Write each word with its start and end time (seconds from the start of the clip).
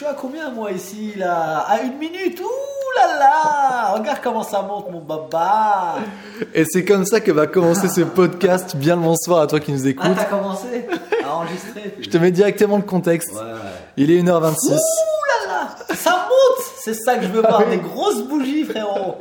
suis 0.00 0.06
à 0.06 0.14
combien 0.14 0.48
moi 0.50 0.72
ici 0.72 1.12
là? 1.14 1.58
À 1.68 1.82
une 1.82 1.98
minute? 1.98 2.40
Ouh 2.40 2.98
là 2.98 3.18
là 3.18 3.92
Regarde 3.98 4.20
comment 4.22 4.42
ça 4.42 4.62
monte 4.62 4.90
mon 4.90 5.00
baba 5.00 5.96
Et 6.54 6.64
c'est 6.64 6.86
comme 6.86 7.04
ça 7.04 7.20
que 7.20 7.30
va 7.30 7.46
commencer 7.46 7.86
ce 7.90 8.00
podcast. 8.00 8.76
Bien 8.76 8.96
le 8.96 9.02
bonsoir 9.02 9.42
à 9.42 9.46
toi 9.46 9.60
qui 9.60 9.72
nous 9.72 9.86
écoutes. 9.86 10.06
Ah 10.10 10.16
t'as 10.16 10.24
commencé? 10.24 10.86
À 11.22 11.34
enregistrer 11.34 11.96
Je 12.00 12.08
te 12.08 12.16
mets 12.16 12.30
directement 12.30 12.78
le 12.78 12.82
contexte. 12.82 13.30
Ouais 13.34 13.40
ouais. 13.40 13.58
Il 13.98 14.10
est 14.10 14.22
1h26. 14.22 14.70
Ouh 14.70 14.72
là 14.72 15.52
là 15.52 15.94
Ça 15.94 16.12
monte 16.12 16.64
C'est 16.82 16.94
ça 16.94 17.16
que 17.16 17.24
je 17.24 17.28
veux 17.28 17.42
voir, 17.42 17.68
des 17.68 17.76
grosses 17.76 18.22
bougies 18.22 18.64
frérot 18.64 19.16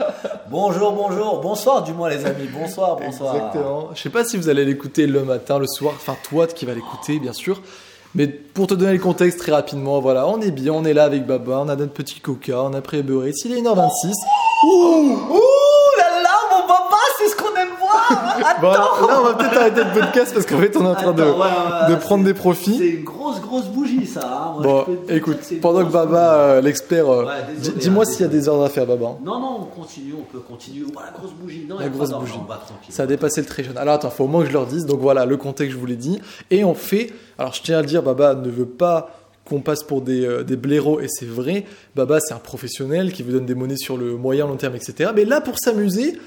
Bonjour, 0.50 0.94
bonjour, 0.94 1.42
bonsoir 1.42 1.84
du 1.84 1.92
moins 1.92 2.08
les 2.08 2.26
amis, 2.26 2.48
bonsoir, 2.58 2.96
bonsoir. 2.96 3.36
Exactement. 3.36 3.90
Je 3.96 4.02
sais 4.02 4.10
pas 4.10 4.24
si 4.24 4.38
vous 4.38 4.48
allez 4.48 4.64
l'écouter 4.64 5.08
le 5.08 5.26
matin, 5.26 5.60
le 5.60 5.68
soir, 5.68 5.94
enfin 5.98 6.16
toi 6.30 6.48
qui 6.48 6.66
va 6.66 6.74
l'écouter 6.74 7.20
bien 7.20 7.34
sûr. 7.34 7.62
Mais 8.16 8.28
pour 8.28 8.66
te 8.68 8.74
donner 8.74 8.94
le 8.94 9.00
contexte 9.00 9.40
très 9.40 9.52
rapidement, 9.52 10.00
voilà, 10.00 10.28
on 10.28 10.42
est 10.42 10.52
bien, 10.52 10.74
on 10.74 10.84
est 10.84 10.94
là 10.94 11.04
avec 11.04 11.28
Baba, 11.28 11.60
on 11.60 11.70
a 11.70 11.76
notre 11.76 11.94
petit 11.94 12.20
coca, 12.20 12.64
on 12.64 12.74
a 12.74 12.82
pris 12.82 13.04
beurre. 13.04 13.28
Il 13.28 13.52
est 13.52 13.62
1h26. 13.62 14.14
Ouh, 14.66 15.18
ouh 15.30 15.98
là 15.98 16.22
là, 16.24 16.40
mon 16.52 16.68
papa, 16.68 16.98
c'est 17.20 17.30
ce 17.30 17.36
qu'on 17.36 17.56
aime 17.56 17.70
voir 17.80 18.26
Attends 18.44 18.62
Bon, 18.62 19.08
là 19.08 19.20
on 19.22 19.24
va 19.24 19.34
peut-être 19.36 19.58
arrêter 19.58 19.84
le 19.84 20.00
podcast 20.00 20.34
parce 20.34 20.46
qu'en 20.46 20.58
fait 20.60 20.76
on 20.78 20.86
est 20.86 20.88
en 20.88 20.96
train 20.96 21.14
de, 21.14 21.22
Attends, 21.24 21.38
ouais, 21.40 21.46
ouais, 21.88 21.90
de 21.92 21.96
prendre 22.00 22.24
des 22.24 22.34
profits. 22.34 22.78
C'est 22.78 22.88
une 22.88 23.04
grosse, 23.04 23.42
grosse 23.42 23.66
bougie 23.68 24.06
ça. 24.06 24.22
hein. 24.24 24.54
Moi, 24.62 24.64
Bon, 24.64 24.86
je 24.88 24.94
peux 25.08 25.16
écoute, 25.16 25.38
que 25.50 25.56
pendant 25.56 25.86
que 25.86 25.92
Baba, 25.92 26.34
euh, 26.34 26.62
l'expert, 26.62 27.10
euh, 27.10 27.26
Ouais, 27.26 27.32
dis-moi 27.78 28.04
hein, 28.04 28.10
s'il 28.10 28.22
y 28.22 28.26
a 28.26 28.28
des 28.28 28.48
ordres 28.48 28.64
à 28.66 28.70
faire, 28.70 28.86
Baba. 28.86 28.98
bougie. 29.08 29.24
Non, 29.26 29.40
non, 29.40 29.58
on 29.62 29.80
continue, 29.82 30.14
on 30.20 30.24
peut 30.24 30.40
continuer. 30.40 30.86
Oh, 30.90 31.00
la 31.04 31.12
grosse 31.18 31.32
bougie. 31.34 31.66
Non, 31.70 31.80
La 31.80 31.90
grosse 31.90 32.12
bougie. 32.12 32.34
Ça 32.90 33.04
a 33.04 33.06
dépassé 33.06 33.42
le 33.42 33.48
très 33.48 33.64
jeune. 33.64 33.78
Alors 33.78 33.96
attends, 33.96 34.10
faut 34.10 34.24
au 34.26 34.28
moins 34.28 34.42
que 34.42 34.48
je 34.48 34.54
leur 34.54 34.66
dise. 34.66 34.86
Donc 34.86 35.00
voilà, 35.00 35.26
le 35.26 35.38
contexte, 35.38 35.74
je 35.74 35.80
vous 35.80 35.86
l'ai 35.86 35.96
dit. 35.96 36.20
Et 36.52 36.64
on 36.64 36.74
fait. 36.74 37.12
Alors 37.38 37.54
je 37.54 37.62
tiens 37.62 37.78
à 37.78 37.82
le 37.82 37.88
dire, 37.88 38.04
Baba 38.04 38.36
ne 38.36 38.50
veut 38.50 38.66
pas 38.66 39.12
qu'on 39.46 39.62
passe 39.62 39.82
pour 39.84 40.02
des, 40.04 40.24
euh, 40.26 40.44
des 40.44 40.56
blaireaux, 40.58 41.00
et 41.00 41.08
c'est 41.08 41.26
vrai. 41.26 41.66
Baba, 41.96 42.20
c'est 42.20 42.36
un 42.36 42.40
professionnel 42.40 43.12
qui 43.12 43.24
vous 43.24 43.32
donne 43.32 43.48
des 43.48 43.56
monnaies 43.56 43.78
sur 43.78 43.98
le 43.98 44.16
moyen, 44.16 44.46
long 44.46 44.58
terme, 44.58 44.76
etc. 44.76 45.10
Mais 45.16 45.26
là, 45.26 45.42
pour 45.42 45.58
s'amuser, 45.58 46.20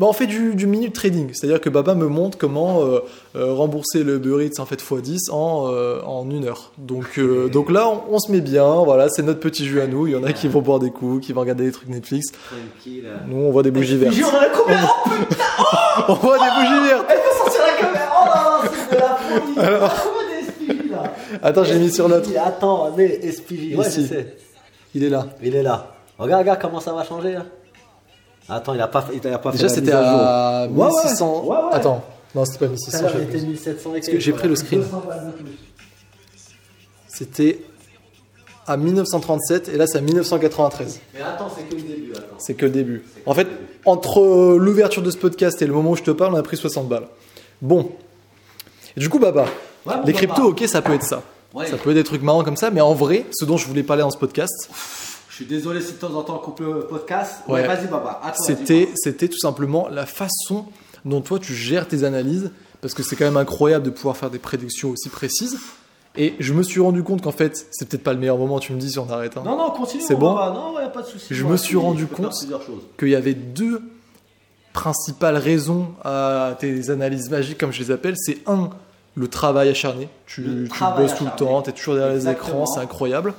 bah, 0.00 0.06
on 0.08 0.14
fait 0.14 0.26
du, 0.26 0.54
du 0.54 0.66
minute 0.66 0.94
trading. 0.94 1.28
C'est-à-dire 1.34 1.60
que 1.60 1.68
Baba 1.68 1.94
me 1.94 2.06
montre 2.06 2.38
comment 2.38 2.82
euh, 2.86 3.00
euh, 3.36 3.52
rembourser 3.52 4.02
le 4.02 4.14
Uber 4.14 4.46
Eats 4.46 4.58
en 4.58 4.64
fait 4.64 4.82
x10 4.82 5.30
en, 5.30 5.68
euh, 5.70 6.00
en 6.06 6.30
une 6.30 6.46
heure. 6.46 6.72
Donc, 6.78 7.18
euh, 7.18 7.50
donc 7.50 7.70
là, 7.70 7.86
on, 7.86 8.14
on 8.14 8.18
se 8.18 8.32
met 8.32 8.40
bien. 8.40 8.66
Voilà, 8.82 9.10
c'est 9.10 9.22
notre 9.22 9.40
petit 9.40 9.66
jeu 9.66 9.82
à 9.82 9.86
nous. 9.86 10.06
Il 10.06 10.14
y 10.14 10.16
en 10.16 10.24
a 10.24 10.32
qui 10.32 10.48
vont 10.48 10.62
boire 10.62 10.78
des 10.78 10.90
coups, 10.90 11.26
qui 11.26 11.34
vont 11.34 11.42
regarder 11.42 11.64
des 11.64 11.72
trucs 11.72 11.90
Netflix. 11.90 12.28
Tranquille. 12.32 13.10
Nous, 13.28 13.36
on 13.36 13.50
voit 13.50 13.62
des 13.62 13.70
bougies 13.70 13.98
vertes. 13.98 14.16
On 14.24 14.38
a 14.38 14.46
combien 14.46 14.80
Oh 14.88 15.10
putain 15.28 15.44
On 16.08 16.14
voit 16.14 16.38
des 16.38 16.44
bougies 16.44 16.88
vertes. 16.88 17.06
Elle 17.06 17.18
peut 17.18 17.36
sortir 17.36 17.60
la 17.60 17.86
caméra 17.86 18.10
Oh 18.16 18.64
non, 18.64 18.70
c'est 18.88 18.96
de 18.96 19.00
la 19.00 19.16
folie 19.16 19.58
Alors... 19.58 20.06
Là 20.90 21.12
Attends, 21.42 21.64
j'ai 21.64 21.78
mis 21.78 21.90
sur 21.90 22.08
l'autre. 22.08 22.30
Attends, 22.42 22.90
mais 22.96 23.20
SPJ. 23.30 23.76
Ouais, 23.76 23.84
je 23.84 24.00
sais. 24.00 24.36
Il 24.94 25.04
est 25.04 25.10
là. 25.10 25.26
Il 25.42 25.54
est 25.54 25.62
là. 25.62 25.94
Regarde, 26.16 26.40
regarde 26.40 26.58
comment 26.58 26.80
ça 26.80 26.94
va 26.94 27.04
changer 27.04 27.34
là. 27.34 27.44
Attends, 28.50 28.74
il 28.74 28.80
a 28.80 28.88
pas, 28.88 29.02
fait- 29.02 29.20
il 29.22 29.28
a 29.32 29.38
pas 29.38 29.52
Déjà, 29.52 29.68
fait 29.68 29.74
c'était 29.76 29.92
à 29.92 30.02
jour. 30.02 30.20
à 30.20 30.66
Ouais, 30.66 30.84
ouais. 30.86 31.02
1600. 31.02 31.44
Ouais, 31.44 31.56
ouais. 31.56 31.62
Attends, 31.72 32.04
non, 32.34 32.44
c'était 32.44 32.58
pas 32.58 32.66
Tout 32.66 32.72
à 32.72 32.74
1600. 32.74 33.02
l'heure, 33.02 33.10
j'avais 33.12 33.24
il 33.24 33.28
était 33.30 33.38
plus. 33.38 33.46
1700 33.48 33.94
et 33.94 34.00
que 34.00 34.18
j'ai 34.20 34.32
pris 34.32 34.48
le 34.48 34.56
screen. 34.56 34.80
200 34.82 35.02
balles 35.06 35.26
de 35.26 35.42
plus. 35.42 35.52
C'était 37.08 37.60
à 38.66 38.76
1937 38.76 39.68
et 39.68 39.76
là, 39.76 39.86
c'est 39.86 39.98
à 39.98 40.00
1993. 40.00 41.00
Mais 41.14 41.20
attends, 41.22 41.48
c'est 41.54 41.64
que 41.68 41.74
le 41.74 41.82
début. 41.82 42.12
C'est 42.38 42.54
que 42.54 42.64
le 42.66 42.70
début. 42.72 43.04
En 43.26 43.34
fait, 43.34 43.48
entre 43.84 44.20
euh, 44.20 44.56
l'ouverture 44.58 45.02
de 45.02 45.10
ce 45.10 45.16
podcast 45.16 45.60
et 45.62 45.66
le 45.66 45.72
moment 45.72 45.90
où 45.92 45.96
je 45.96 46.02
te 46.02 46.10
parle, 46.10 46.34
on 46.34 46.38
a 46.38 46.42
pris 46.42 46.56
60 46.56 46.88
balles. 46.88 47.06
Bon. 47.60 47.90
Et 48.96 49.00
du 49.00 49.08
coup, 49.08 49.18
Baba, 49.18 49.46
Ouais, 49.86 49.94
les 50.04 50.12
cryptos, 50.12 50.42
ok, 50.50 50.62
ça 50.66 50.82
peut 50.82 50.92
être 50.92 51.04
ça. 51.04 51.22
Ouais. 51.54 51.66
Ça 51.66 51.76
peut 51.78 51.90
être 51.90 51.96
des 51.96 52.04
trucs 52.04 52.22
marrants 52.22 52.44
comme 52.44 52.56
ça, 52.56 52.70
mais 52.70 52.80
en 52.82 52.92
vrai, 52.94 53.24
ce 53.32 53.44
dont 53.46 53.56
je 53.56 53.66
voulais 53.66 53.82
parler 53.82 54.02
dans 54.02 54.10
ce 54.10 54.18
podcast, 54.18 54.68
suis 55.44 55.46
désolé 55.46 55.80
si 55.80 55.92
de 55.92 55.98
temps 55.98 56.14
en 56.14 56.22
temps 56.22 56.36
on 56.36 56.44
coupe 56.44 56.60
le 56.60 56.80
podcast. 56.80 57.42
Ouais. 57.48 57.62
Ouais, 57.62 57.66
vas-y, 57.66 57.86
Baba. 57.86 58.20
C'était, 58.34 58.90
c'était 58.94 59.28
tout 59.28 59.38
simplement 59.38 59.88
la 59.88 60.04
façon 60.04 60.66
dont 61.04 61.22
toi 61.22 61.38
tu 61.38 61.54
gères 61.54 61.88
tes 61.88 62.04
analyses, 62.04 62.50
parce 62.82 62.92
que 62.92 63.02
c'est 63.02 63.16
quand 63.16 63.24
même 63.24 63.38
incroyable 63.38 63.84
de 63.86 63.90
pouvoir 63.90 64.16
faire 64.16 64.30
des 64.30 64.38
prédictions 64.38 64.90
aussi 64.90 65.08
précises. 65.08 65.58
Et 66.16 66.34
je 66.40 66.52
me 66.52 66.62
suis 66.62 66.80
rendu 66.80 67.02
compte 67.02 67.22
qu'en 67.22 67.32
fait, 67.32 67.66
c'est 67.70 67.88
peut-être 67.88 68.02
pas 68.02 68.12
le 68.12 68.18
meilleur 68.18 68.36
moment, 68.36 68.58
tu 68.58 68.72
me 68.72 68.78
dis 68.78 68.90
si 68.90 68.98
on 68.98 69.08
arrête, 69.08 69.36
hein, 69.36 69.42
Non, 69.44 69.56
non, 69.56 69.70
continue. 69.70 70.02
C'est 70.06 70.16
bon 70.16 70.34
Baba. 70.34 70.52
Non, 70.52 70.74
ouais, 70.74 70.90
pas 70.92 71.02
de 71.02 71.06
souci. 71.06 71.26
Je 71.30 71.42
Moi, 71.44 71.52
me 71.52 71.56
suis 71.56 71.76
rendu 71.76 72.06
compte 72.06 72.34
qu'il 72.98 73.08
y 73.08 73.14
avait 73.14 73.34
deux 73.34 73.80
principales 74.72 75.36
raisons 75.36 75.94
à 76.04 76.54
tes 76.58 76.90
analyses 76.90 77.30
magiques, 77.30 77.58
comme 77.58 77.72
je 77.72 77.80
les 77.80 77.90
appelle. 77.90 78.14
C'est 78.18 78.38
un, 78.46 78.70
le 79.14 79.28
travail 79.28 79.68
acharné. 79.70 80.08
Tu, 80.26 80.42
Le 80.42 80.64
tu 80.64 80.68
travail 80.70 81.06
bosses 81.06 81.16
tout 81.16 81.24
le 81.24 81.30
temps, 81.36 81.62
tu 81.62 81.70
es 81.70 81.72
toujours 81.72 81.94
derrière 81.94 82.14
Exactement. 82.14 82.48
les 82.48 82.52
écrans, 82.52 82.66
c'est 82.66 82.80
incroyable. 82.80 83.34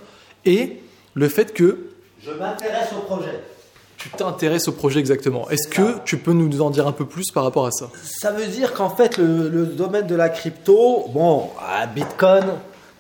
Et 0.46 0.82
le 1.14 1.28
fait 1.28 1.54
que 1.54 1.91
Je 2.26 2.32
m'intéresse 2.32 2.90
au 2.98 3.02
projet. 3.02 3.40
tu 3.98 4.10
t'intéresses 4.10 4.68
au 4.68 4.72
projet 4.74 5.00
exactement. 5.00 5.50
Est-ce 5.50 5.68
que 5.68 6.00
tu 6.06 6.18
peux 6.18 6.34
nous 6.34 6.62
en 6.62 6.70
dire 6.70 6.88
un 6.88 6.92
peu 6.92 7.06
plus 7.06 7.32
par 7.32 7.44
rapport 7.44 7.66
à 7.66 7.72
ça? 7.72 7.90
Ça 8.04 8.32
veut 8.32 8.48
dire 8.48 8.74
qu'en 8.74 8.90
fait, 8.90 9.18
le, 9.18 9.50
le 9.50 9.66
domaine 9.66 10.08
de 10.08 10.16
la 10.16 10.30
crypto, 10.30 11.06
bon, 11.10 11.50
à 11.60 11.86
Bitcoin, 11.88 12.46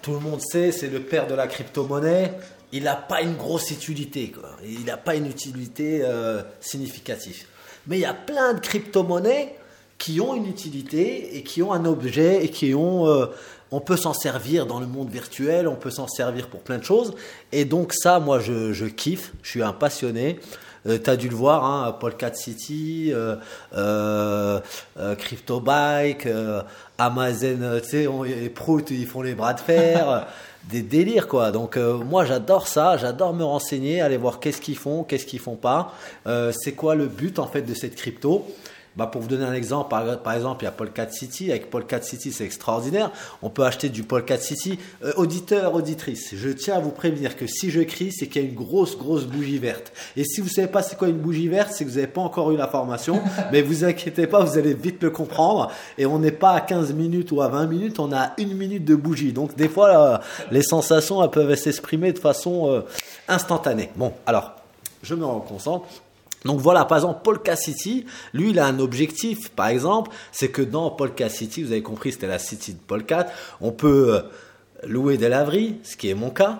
tout 0.01 0.11
le 0.13 0.19
monde 0.19 0.41
sait, 0.41 0.71
c'est 0.71 0.87
le 0.87 0.99
père 1.01 1.27
de 1.27 1.33
la 1.35 1.47
crypto-monnaie. 1.47 2.33
Il 2.71 2.83
n'a 2.83 2.95
pas 2.95 3.21
une 3.21 3.35
grosse 3.35 3.69
utilité, 3.71 4.31
quoi. 4.31 4.49
Il 4.63 4.85
n'a 4.85 4.97
pas 4.97 5.15
une 5.15 5.27
utilité 5.27 6.01
euh, 6.03 6.41
significative. 6.61 7.45
Mais 7.88 7.97
il 7.97 8.01
y 8.01 8.05
a 8.05 8.13
plein 8.13 8.53
de 8.53 8.59
crypto-monnaies 8.59 9.55
qui 9.97 10.21
ont 10.21 10.33
une 10.35 10.47
utilité 10.47 11.38
et 11.38 11.43
qui 11.43 11.61
ont 11.61 11.73
un 11.73 11.85
objet 11.85 12.43
et 12.43 12.49
qui 12.49 12.73
ont. 12.73 13.07
euh, 13.07 13.25
on 13.71 13.79
peut 13.79 13.97
s'en 13.97 14.13
servir 14.13 14.65
dans 14.65 14.79
le 14.79 14.85
monde 14.85 15.09
virtuel, 15.09 15.67
on 15.67 15.75
peut 15.75 15.91
s'en 15.91 16.07
servir 16.07 16.47
pour 16.47 16.59
plein 16.59 16.77
de 16.77 16.83
choses. 16.83 17.13
Et 17.51 17.65
donc 17.65 17.93
ça, 17.93 18.19
moi, 18.19 18.39
je, 18.39 18.73
je 18.73 18.85
kiffe. 18.85 19.31
Je 19.41 19.49
suis 19.49 19.63
un 19.63 19.73
passionné. 19.73 20.39
Euh, 20.87 20.97
T'as 20.97 21.15
dû 21.15 21.29
le 21.29 21.35
voir, 21.35 21.63
hein, 21.63 21.95
Polkat 21.99 22.33
City, 22.33 23.11
euh, 23.13 23.35
euh, 23.75 24.59
euh, 24.99 25.15
CryptoBike, 25.15 26.25
euh, 26.25 26.63
Amazon, 26.97 27.79
tu 27.83 27.89
sais, 27.89 28.07
les 28.25 28.49
proutes, 28.49 28.89
ils 28.91 29.05
font 29.05 29.21
les 29.21 29.35
bras 29.35 29.53
de 29.53 29.59
fer, 29.59 30.27
des 30.69 30.81
délires 30.81 31.27
quoi. 31.27 31.51
Donc 31.51 31.77
moi 31.77 32.25
j'adore 32.25 32.67
ça, 32.67 32.97
j'adore 32.97 33.33
me 33.33 33.43
renseigner, 33.43 34.01
aller 34.01 34.17
voir 34.17 34.39
qu'est-ce 34.39 34.61
qu'ils 34.61 34.77
font, 34.77 35.03
qu'est-ce 35.03 35.25
qu'ils 35.25 35.39
font 35.39 35.55
pas, 35.55 35.93
c'est 36.51 36.73
quoi 36.73 36.93
le 36.93 37.07
but 37.07 37.39
en 37.39 37.47
fait 37.47 37.63
de 37.63 37.73
cette 37.73 37.95
crypto? 37.95 38.45
Bah, 38.97 39.07
pour 39.07 39.22
vous 39.22 39.28
donner 39.29 39.46
un 39.46 39.53
exemple, 39.53 39.90
par, 39.90 40.22
par 40.22 40.34
exemple, 40.34 40.63
il 40.63 40.66
y 40.66 40.68
a 40.68 40.72
Polkat 40.72 41.12
City. 41.12 41.50
Avec 41.50 41.69
Polkat 41.69 42.02
City, 42.02 42.31
c'est 42.31 42.44
extraordinaire. 42.44 43.12
On 43.41 43.50
peut 43.50 43.63
acheter 43.63 43.88
du 43.88 44.03
Polkat 44.03 44.40
City. 44.40 44.78
Euh, 45.03 45.13
auditeur, 45.16 45.74
auditrice, 45.74 46.35
je 46.35 46.50
tiens 46.50 46.75
à 46.75 46.79
vous 46.79 46.91
prévenir 46.91 47.38
que 47.38 47.47
si 47.47 47.72
je 47.72 47.81
crie, 47.81 48.12
c'est 48.12 48.28
qu'il 48.28 48.41
y 48.41 48.46
a 48.46 48.47
une 48.50 48.56
grosse, 48.56 48.97
grosse 48.97 49.24
bougie 49.24 49.59
verte. 49.59 49.94
Et 50.18 50.25
si 50.25 50.41
vous 50.41 50.50
savez 50.50 50.68
pas 50.68 50.81
c'est 50.81 50.97
quoi 50.97 51.07
une 51.07 51.19
bougie 51.19 51.47
verte, 51.47 51.72
c'est 51.72 51.85
que 51.85 51.90
vous 51.90 51.96
n'avez 51.96 52.07
pas 52.07 52.22
encore 52.22 52.51
eu 52.51 52.57
l'information. 52.57 53.22
mais 53.51 53.62
vous 53.62 53.85
inquiétez 53.85 54.28
pas, 54.28 54.44
vous 54.44 54.57
allez 54.57 54.74
vite 54.74 55.01
le 55.01 55.09
comprendre. 55.09 55.72
Et 55.97 56.06
on 56.06 56.19
n'est 56.19 56.31
pas 56.31 56.51
à 56.51 56.62
15 56.62 56.94
minutes 56.94 57.31
ou 57.31 57.41
à 57.41 57.47
20 57.47 57.68
minutes, 57.68 58.00
on 58.00 58.12
a 58.12 58.34
une 58.38 58.56
minute 58.56 58.84
de 58.84 58.96
bougie. 58.96 59.31
Donc 59.31 59.56
des 59.56 59.69
fois, 59.69 59.88
là, 59.88 60.22
les 60.51 60.63
sensations, 60.63 61.24
elles 61.24 61.30
peuvent 61.30 61.56
s'exprimer 61.56 62.12
de 62.12 62.19
façon 62.19 62.69
euh, 62.69 62.81
instantanée. 63.30 63.90
Bon, 63.96 64.12
alors, 64.25 64.51
je 65.01 65.16
me 65.16 65.25
reconcentre. 65.25 65.85
Donc 66.46 66.59
voilà, 66.59 66.85
par 66.85 66.97
exemple, 66.97 67.22
Polka 67.24 67.56
City, 67.56 68.06
lui, 68.34 68.50
il 68.50 68.59
a 68.59 68.66
un 68.66 68.79
objectif, 68.79 69.50
par 69.50 69.68
exemple, 69.68 70.12
c'est 70.31 70.50
que 70.50 70.62
dans 70.62 70.90
Polka 70.90 71.29
City, 71.29 71.63
vous 71.63 71.72
avez 71.72 71.84
compris, 71.84 72.12
c'était 72.12 72.28
la 72.28 72.40
city 72.40 72.74
de 72.74 72.79
Polka, 72.79 73.28
on 73.59 73.72
peut 73.72 74.16
euh, 74.16 74.22
louer 74.88 75.18
des 75.18 75.30
laveries, 75.30 75.78
ce 75.84 75.96
qui 75.96 76.09
est 76.09 76.16
mon 76.16 76.31
cas, 76.31 76.59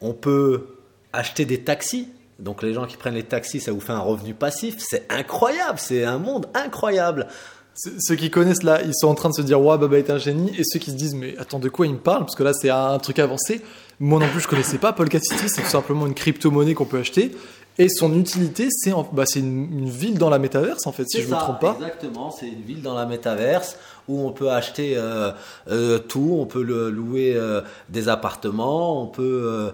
on 0.00 0.14
peut 0.14 0.66
acheter 1.12 1.44
des 1.44 1.60
taxis, 1.60 2.08
donc 2.38 2.62
les 2.62 2.72
gens 2.72 2.86
qui 2.86 2.96
prennent 2.96 3.14
les 3.14 3.24
taxis, 3.24 3.60
ça 3.60 3.72
vous 3.72 3.80
fait 3.80 3.92
un 3.92 3.98
revenu 3.98 4.32
passif, 4.32 4.76
c'est 4.78 5.06
incroyable, 5.12 5.78
c'est 5.78 6.04
un 6.04 6.18
monde 6.18 6.46
incroyable. 6.54 7.26
Ceux 7.74 8.16
qui 8.16 8.28
connaissent 8.28 8.64
là, 8.64 8.82
ils 8.82 8.94
sont 8.94 9.06
en 9.06 9.14
train 9.14 9.28
de 9.28 9.34
se 9.34 9.42
dire 9.42 9.60
Waouh, 9.60 9.78
Baba 9.78 9.98
est 9.98 10.10
un 10.10 10.18
génie. 10.18 10.52
Et 10.58 10.62
ceux 10.64 10.80
qui 10.80 10.90
se 10.90 10.96
disent 10.96 11.14
Mais 11.14 11.36
attends, 11.38 11.60
de 11.60 11.68
quoi 11.68 11.86
il 11.86 11.92
me 11.92 11.98
parle? 11.98 12.24
Parce 12.24 12.34
que 12.34 12.42
là, 12.42 12.52
c'est 12.52 12.70
un 12.70 12.98
truc 12.98 13.20
avancé. 13.20 13.62
Moi 14.00 14.18
non 14.18 14.28
plus, 14.28 14.40
je 14.40 14.48
connaissais 14.48 14.78
pas. 14.78 14.92
Polka 14.92 15.20
City, 15.20 15.48
c'est 15.48 15.62
tout 15.62 15.68
simplement 15.68 16.04
une 16.06 16.14
crypto-monnaie 16.14 16.74
qu'on 16.74 16.86
peut 16.86 16.98
acheter. 16.98 17.30
Et 17.80 17.88
son 17.88 18.18
utilité, 18.18 18.68
c'est 18.70 18.92
bah, 19.12 19.24
une, 19.36 19.68
une 19.72 19.88
ville 19.88 20.18
dans 20.18 20.30
la 20.30 20.40
métaverse, 20.40 20.86
en 20.86 20.92
fait, 20.92 21.08
si 21.08 21.22
je 21.22 21.28
ne 21.28 21.34
me 21.34 21.38
trompe 21.38 21.60
pas. 21.60 21.76
Exactement, 21.80 22.30
c'est 22.30 22.48
une 22.48 22.62
ville 22.62 22.82
dans 22.82 22.94
la 22.94 23.06
métaverse 23.06 23.76
où 24.08 24.26
on 24.26 24.32
peut 24.32 24.50
acheter 24.50 24.94
euh, 24.96 25.30
euh, 25.70 25.98
tout, 25.98 26.38
on 26.40 26.46
peut 26.46 26.62
le, 26.62 26.90
louer 26.90 27.34
euh, 27.36 27.60
des 27.88 28.08
appartements, 28.08 29.02
on 29.02 29.06
peut 29.06 29.72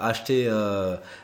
acheter 0.00 0.50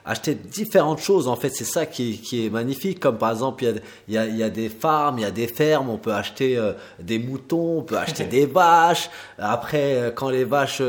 acheter 0.05 0.35
différentes 0.35 0.99
choses. 0.99 1.29
En 1.29 1.37
fait, 1.37 1.51
c'est 1.51 1.65
ça 1.65 1.87
qui 1.87 2.11
est, 2.11 2.15
qui 2.17 2.47
est 2.47 2.51
magnifique. 2.51 2.99
Comme 3.01 3.19
par 3.19 3.31
exemple, 3.31 3.65
il 4.09 4.15
y 4.15 4.19
a, 4.19 4.25
y, 4.25 4.27
a, 4.27 4.31
il 4.31 4.37
y 4.37 4.43
a 4.43 4.51
des 4.51 4.69
farms, 4.69 5.19
il 5.19 5.23
y 5.23 5.25
a 5.25 5.31
des 5.31 5.47
fermes, 5.47 5.89
on 5.89 5.99
peut 5.99 6.13
acheter 6.13 6.61
des 6.99 7.19
moutons, 7.19 7.79
on 7.79 7.83
peut 7.83 7.97
acheter 7.97 8.25
des 8.31 8.47
vaches. 8.47 9.11
Après, 9.39 10.13
quand 10.17 10.31
les 10.31 10.45
vaches 10.45 10.83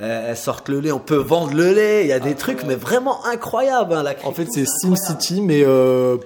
elles 0.00 0.36
sortent 0.36 0.68
le 0.68 0.80
lait, 0.80 0.92
on 0.92 0.98
peut 0.98 1.16
vendre 1.16 1.54
le 1.54 1.72
lait. 1.72 2.02
Il 2.04 2.08
y 2.08 2.12
a 2.12 2.20
des 2.20 2.34
trucs, 2.34 2.64
mais 2.64 2.76
vraiment 2.76 3.24
incroyables. 3.26 3.92
hein, 3.94 4.02
la 4.02 4.14
En 4.24 4.32
fait, 4.32 4.46
c'est. 4.50 4.64
SimCity, 4.66 5.40
mais 5.42 5.64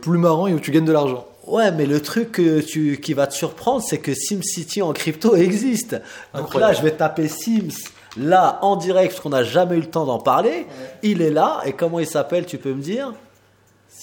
plus 0.00 0.18
marrant 0.18 0.46
et 0.46 0.54
où 0.54 0.60
tu 0.60 0.70
gagnes 0.70 0.84
de 0.84 0.92
l'argent. 0.92 1.27
Ouais, 1.48 1.72
mais 1.72 1.86
le 1.86 2.00
truc 2.00 2.40
tu, 2.66 3.00
qui 3.00 3.14
va 3.14 3.26
te 3.26 3.34
surprendre, 3.34 3.82
c'est 3.82 3.98
que 3.98 4.14
SimCity 4.14 4.82
en 4.82 4.92
crypto 4.92 5.34
existe. 5.34 5.92
Donc 6.34 6.44
Incroyable. 6.44 6.72
là, 6.72 6.78
je 6.78 6.82
vais 6.84 6.92
taper 6.92 7.28
Sims 7.28 7.88
là 8.16 8.58
en 8.62 8.76
direct, 8.76 9.12
parce 9.12 9.22
qu'on 9.22 9.30
n'a 9.30 9.44
jamais 9.44 9.76
eu 9.76 9.80
le 9.80 9.86
temps 9.86 10.04
d'en 10.04 10.18
parler. 10.18 10.66
Il 11.02 11.22
est 11.22 11.30
là, 11.30 11.60
et 11.64 11.72
comment 11.72 12.00
il 12.00 12.06
s'appelle, 12.06 12.46
tu 12.46 12.58
peux 12.58 12.72
me 12.72 12.82
dire? 12.82 13.12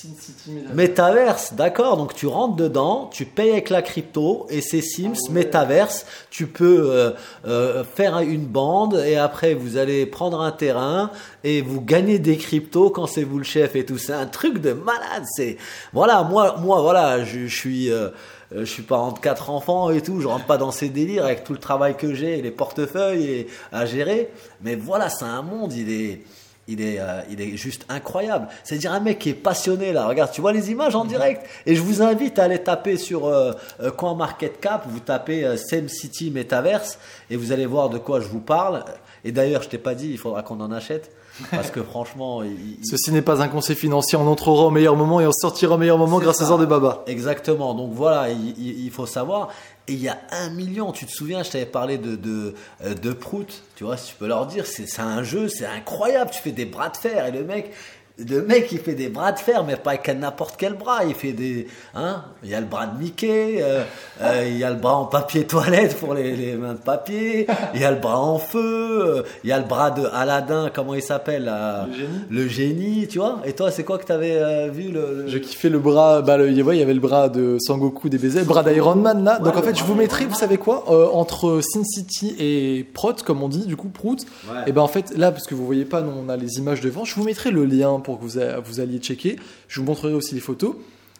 Sin 0.05 0.13
City 0.19 0.51
Metaverse. 0.51 0.75
Metaverse, 0.75 1.53
d'accord. 1.53 1.97
Donc 1.97 2.13
tu 2.13 2.27
rentres 2.27 2.55
dedans, 2.55 3.09
tu 3.11 3.25
payes 3.25 3.51
avec 3.51 3.69
la 3.69 3.81
crypto 3.81 4.45
et 4.49 4.61
c'est 4.61 4.81
Sims 4.81 5.13
Ah 5.15 5.31
ouais. 5.31 5.33
Metaverse. 5.43 6.05
Tu 6.29 6.47
peux 6.47 6.91
euh, 6.91 7.11
euh, 7.47 7.83
faire 7.83 8.19
une 8.19 8.45
bande 8.45 9.01
et 9.05 9.15
après 9.15 9.53
vous 9.53 9.77
allez 9.77 10.05
prendre 10.05 10.41
un 10.41 10.51
terrain 10.51 11.11
et 11.43 11.61
vous 11.61 11.81
gagnez 11.81 12.19
des 12.19 12.37
cryptos 12.37 12.89
quand 12.89 13.07
c'est 13.07 13.23
vous 13.23 13.37
le 13.37 13.43
chef 13.43 13.75
et 13.75 13.85
tout. 13.85 13.97
C'est 13.97 14.13
un 14.13 14.27
truc 14.27 14.59
de 14.59 14.73
malade. 14.73 15.23
C'est 15.35 15.57
voilà, 15.93 16.23
moi, 16.23 16.57
moi, 16.59 16.81
voilà, 16.81 17.23
je, 17.23 17.47
je 17.47 17.55
suis. 17.55 17.91
euh, 17.91 18.09
euh, 18.53 18.59
je 18.59 18.65
suis 18.65 18.83
parent 18.83 19.11
de 19.11 19.17
quatre 19.17 19.49
enfants 19.49 19.89
et 19.89 20.01
tout, 20.01 20.21
je 20.21 20.27
rentre 20.27 20.45
pas 20.45 20.57
dans 20.57 20.69
ces 20.69 20.89
délires 20.89 21.25
avec 21.25 21.43
tout 21.43 21.53
le 21.53 21.59
travail 21.59 21.97
que 21.97 22.13
j'ai, 22.13 22.37
et 22.37 22.41
les 22.43 22.51
portefeuilles 22.51 23.25
et, 23.25 23.47
à 23.71 23.87
gérer. 23.87 24.29
Mais 24.61 24.75
voilà, 24.75 25.09
c'est 25.09 25.25
un 25.25 25.41
monde, 25.41 25.73
il 25.73 25.91
est, 25.91 26.21
il 26.67 26.81
est, 26.81 27.00
euh, 27.00 27.21
il 27.29 27.41
est 27.41 27.57
juste 27.57 27.85
incroyable. 27.89 28.47
C'est-à-dire 28.63 28.91
un 28.94 29.00
mec 29.00 29.19
qui 29.19 29.29
est 29.29 29.33
passionné 29.35 29.94
là. 29.94 30.07
Regarde, 30.07 30.31
tu 30.31 30.41
vois 30.41 30.51
les 30.53 30.71
images 30.71 30.95
en 30.95 31.06
direct? 31.06 31.45
Et 31.65 31.75
je 31.75 31.81
vous 31.81 32.01
invite 32.01 32.39
à 32.39 32.44
aller 32.45 32.59
taper 32.59 32.97
sur 32.97 33.25
euh, 33.27 33.51
euh, 33.81 33.91
CoinMarketCap. 33.91 34.85
Vous 34.88 35.00
tapez 35.00 35.45
euh, 35.45 35.57
Same 35.57 35.89
City 35.89 36.31
Metaverse 36.31 36.97
et 37.29 37.35
vous 37.35 37.51
allez 37.51 37.65
voir 37.65 37.89
de 37.89 37.97
quoi 37.97 38.19
je 38.19 38.27
vous 38.27 38.39
parle. 38.39 38.83
Et 39.23 39.31
d'ailleurs, 39.31 39.62
je 39.63 39.69
t'ai 39.69 39.77
pas 39.77 39.95
dit, 39.95 40.09
il 40.12 40.17
faudra 40.17 40.41
qu'on 40.44 40.59
en 40.62 40.71
achète 40.71 41.12
parce 41.51 41.69
que 41.69 41.81
franchement, 41.91 42.44
il- 42.44 42.51
il- 42.51 42.85
Ceci 42.85 43.12
n'est 43.12 43.21
pas 43.21 43.41
un 43.41 43.47
conseil 43.47 43.75
financier, 43.75 44.17
on 44.17 44.27
entrera 44.27 44.63
au 44.63 44.71
meilleur 44.71 44.95
moment 44.95 45.19
et 45.21 45.27
on 45.27 45.31
sortira 45.33 45.75
au 45.75 45.77
meilleur 45.77 45.97
moment 45.97 46.19
grâce 46.19 46.38
ça. 46.38 46.45
aux 46.47 46.51
heures 46.51 46.57
de 46.57 46.65
Baba. 46.65 47.03
Exactement. 47.07 47.73
Donc 47.73 47.91
voilà, 47.94 48.29
il, 48.29 48.50
il- 48.59 48.85
il 48.85 48.91
faut 48.91 49.06
savoir. 49.06 49.50
Et 49.87 49.93
il 49.93 50.01
y 50.01 50.09
a 50.09 50.19
un 50.31 50.49
million. 50.49 50.91
Tu 50.91 51.05
te 51.05 51.11
souviens, 51.11 51.43
je 51.43 51.51
t'avais 51.51 51.65
parlé 51.65 51.97
de 51.97 52.55
euh, 52.83 53.13
Prout. 53.13 53.63
Tu 53.75 53.83
vois, 53.83 53.97
si 53.97 54.11
tu 54.11 54.15
peux 54.15 54.27
leur 54.27 54.47
dire, 54.47 54.65
c'est 54.65 54.99
un 54.99 55.21
jeu, 55.21 55.47
c'est 55.47 55.65
incroyable. 55.65 56.31
Tu 56.31 56.41
fais 56.41 56.51
des 56.51 56.65
bras 56.65 56.89
de 56.89 56.97
fer 56.97 57.25
et 57.27 57.31
le 57.31 57.43
mec. 57.43 57.71
Le 58.17 58.41
mec, 58.44 58.69
il 58.71 58.77
fait 58.79 58.94
des 58.95 59.09
bras 59.09 59.33
de 59.33 59.39
fer, 59.39 59.65
mais 59.67 59.75
pas 59.75 59.89
avec 59.91 60.07
n'importe 60.07 60.56
quel 60.57 60.73
bras. 60.75 61.03
Il 61.06 61.15
fait 61.15 61.33
des, 61.33 61.67
hein. 61.95 62.23
Il 62.44 62.50
y 62.50 62.56
a 62.56 62.62
le 62.62 62.65
bras 62.65 62.85
de 62.88 62.97
Mickey, 62.97 63.57
euh, 63.62 63.83
euh, 64.21 64.44
il 64.47 64.57
y 64.57 64.63
a 64.63 64.69
le 64.69 64.77
bras 64.77 64.95
en 64.95 65.03
papier 65.06 65.45
toilette 65.45 65.97
pour 65.97 66.13
les, 66.13 66.33
les 66.33 66.53
mains 66.53 66.75
de 66.75 66.79
papier, 66.79 67.45
il 67.73 67.81
y 67.81 67.83
a 67.83 67.91
le 67.91 68.00
bras 68.00 68.17
en 68.21 68.38
feu, 68.38 68.59
euh, 69.06 69.23
il 69.44 69.50
y 69.50 69.53
a 69.53 69.59
le 69.59 69.65
bras 69.65 69.91
de 69.91 70.06
Aladdin, 70.13 70.71
comment 70.73 70.94
il 70.94 71.01
s'appelle 71.01 71.51
Le 71.89 71.94
génie. 71.94 72.07
Le 72.29 72.47
génie, 72.47 73.07
tu 73.09 73.19
vois. 73.19 73.41
Et 73.44 73.51
toi, 73.51 73.69
c'est 73.69 73.83
quoi 73.83 73.97
que 73.97 74.06
t'avais 74.06 74.38
euh, 74.38 74.69
vu 74.71 74.91
le, 74.91 75.23
le- 75.23 75.27
Je 75.27 75.38
kiffais 75.38 75.67
le 75.69 75.79
bras, 75.79 76.21
bah, 76.21 76.38
le, 76.38 76.45
ouais, 76.63 76.77
il 76.77 76.79
y 76.79 76.83
avait 76.83 76.94
le 76.94 77.01
bras 77.01 77.27
de 77.27 77.57
Sangoku 77.59 78.07
DBZ, 78.07 78.35
le 78.38 78.44
bras 78.45 78.63
d'Iron 78.63 78.95
Man 78.95 79.25
là. 79.25 79.39
Ouais, 79.39 79.44
Donc 79.45 79.57
en 79.57 79.62
fait, 79.62 79.77
je 79.77 79.83
vous 79.83 79.95
mettrai, 79.95 80.25
vous 80.25 80.35
savez 80.35 80.57
quoi, 80.57 80.85
euh, 80.89 81.07
entre 81.12 81.59
Sin 81.62 81.83
City 81.83 82.33
et 82.39 82.85
Prot, 82.94 83.13
comme 83.25 83.44
on 83.44 83.50
dit, 83.50 83.65
du 83.65 83.75
coup, 83.75 83.89
Prout. 83.89 84.21
Ouais. 84.47 84.62
Et 84.67 84.71
ben 84.71 84.81
en 84.81 84.88
fait, 84.88 85.17
là, 85.17 85.33
parce 85.33 85.47
que 85.47 85.53
vous 85.53 85.65
voyez 85.65 85.83
pas, 85.85 86.00
nous 86.01 86.13
on 86.25 86.29
a 86.29 86.38
les 86.38 86.59
images 86.59 86.79
devant, 86.79 87.03
je 87.03 87.13
vous 87.15 87.23
mettrai 87.25 87.51
le 87.51 87.65
lien 87.65 88.00
pour 88.05 88.19
que 88.19 88.23
vous, 88.23 88.39
vous 88.63 88.79
alliez 88.79 88.99
checker. 88.99 89.37
Je 89.67 89.79
vous 89.79 89.85
montrerai 89.85 90.13
aussi 90.13 90.35
les 90.35 90.41
photos. 90.41 90.75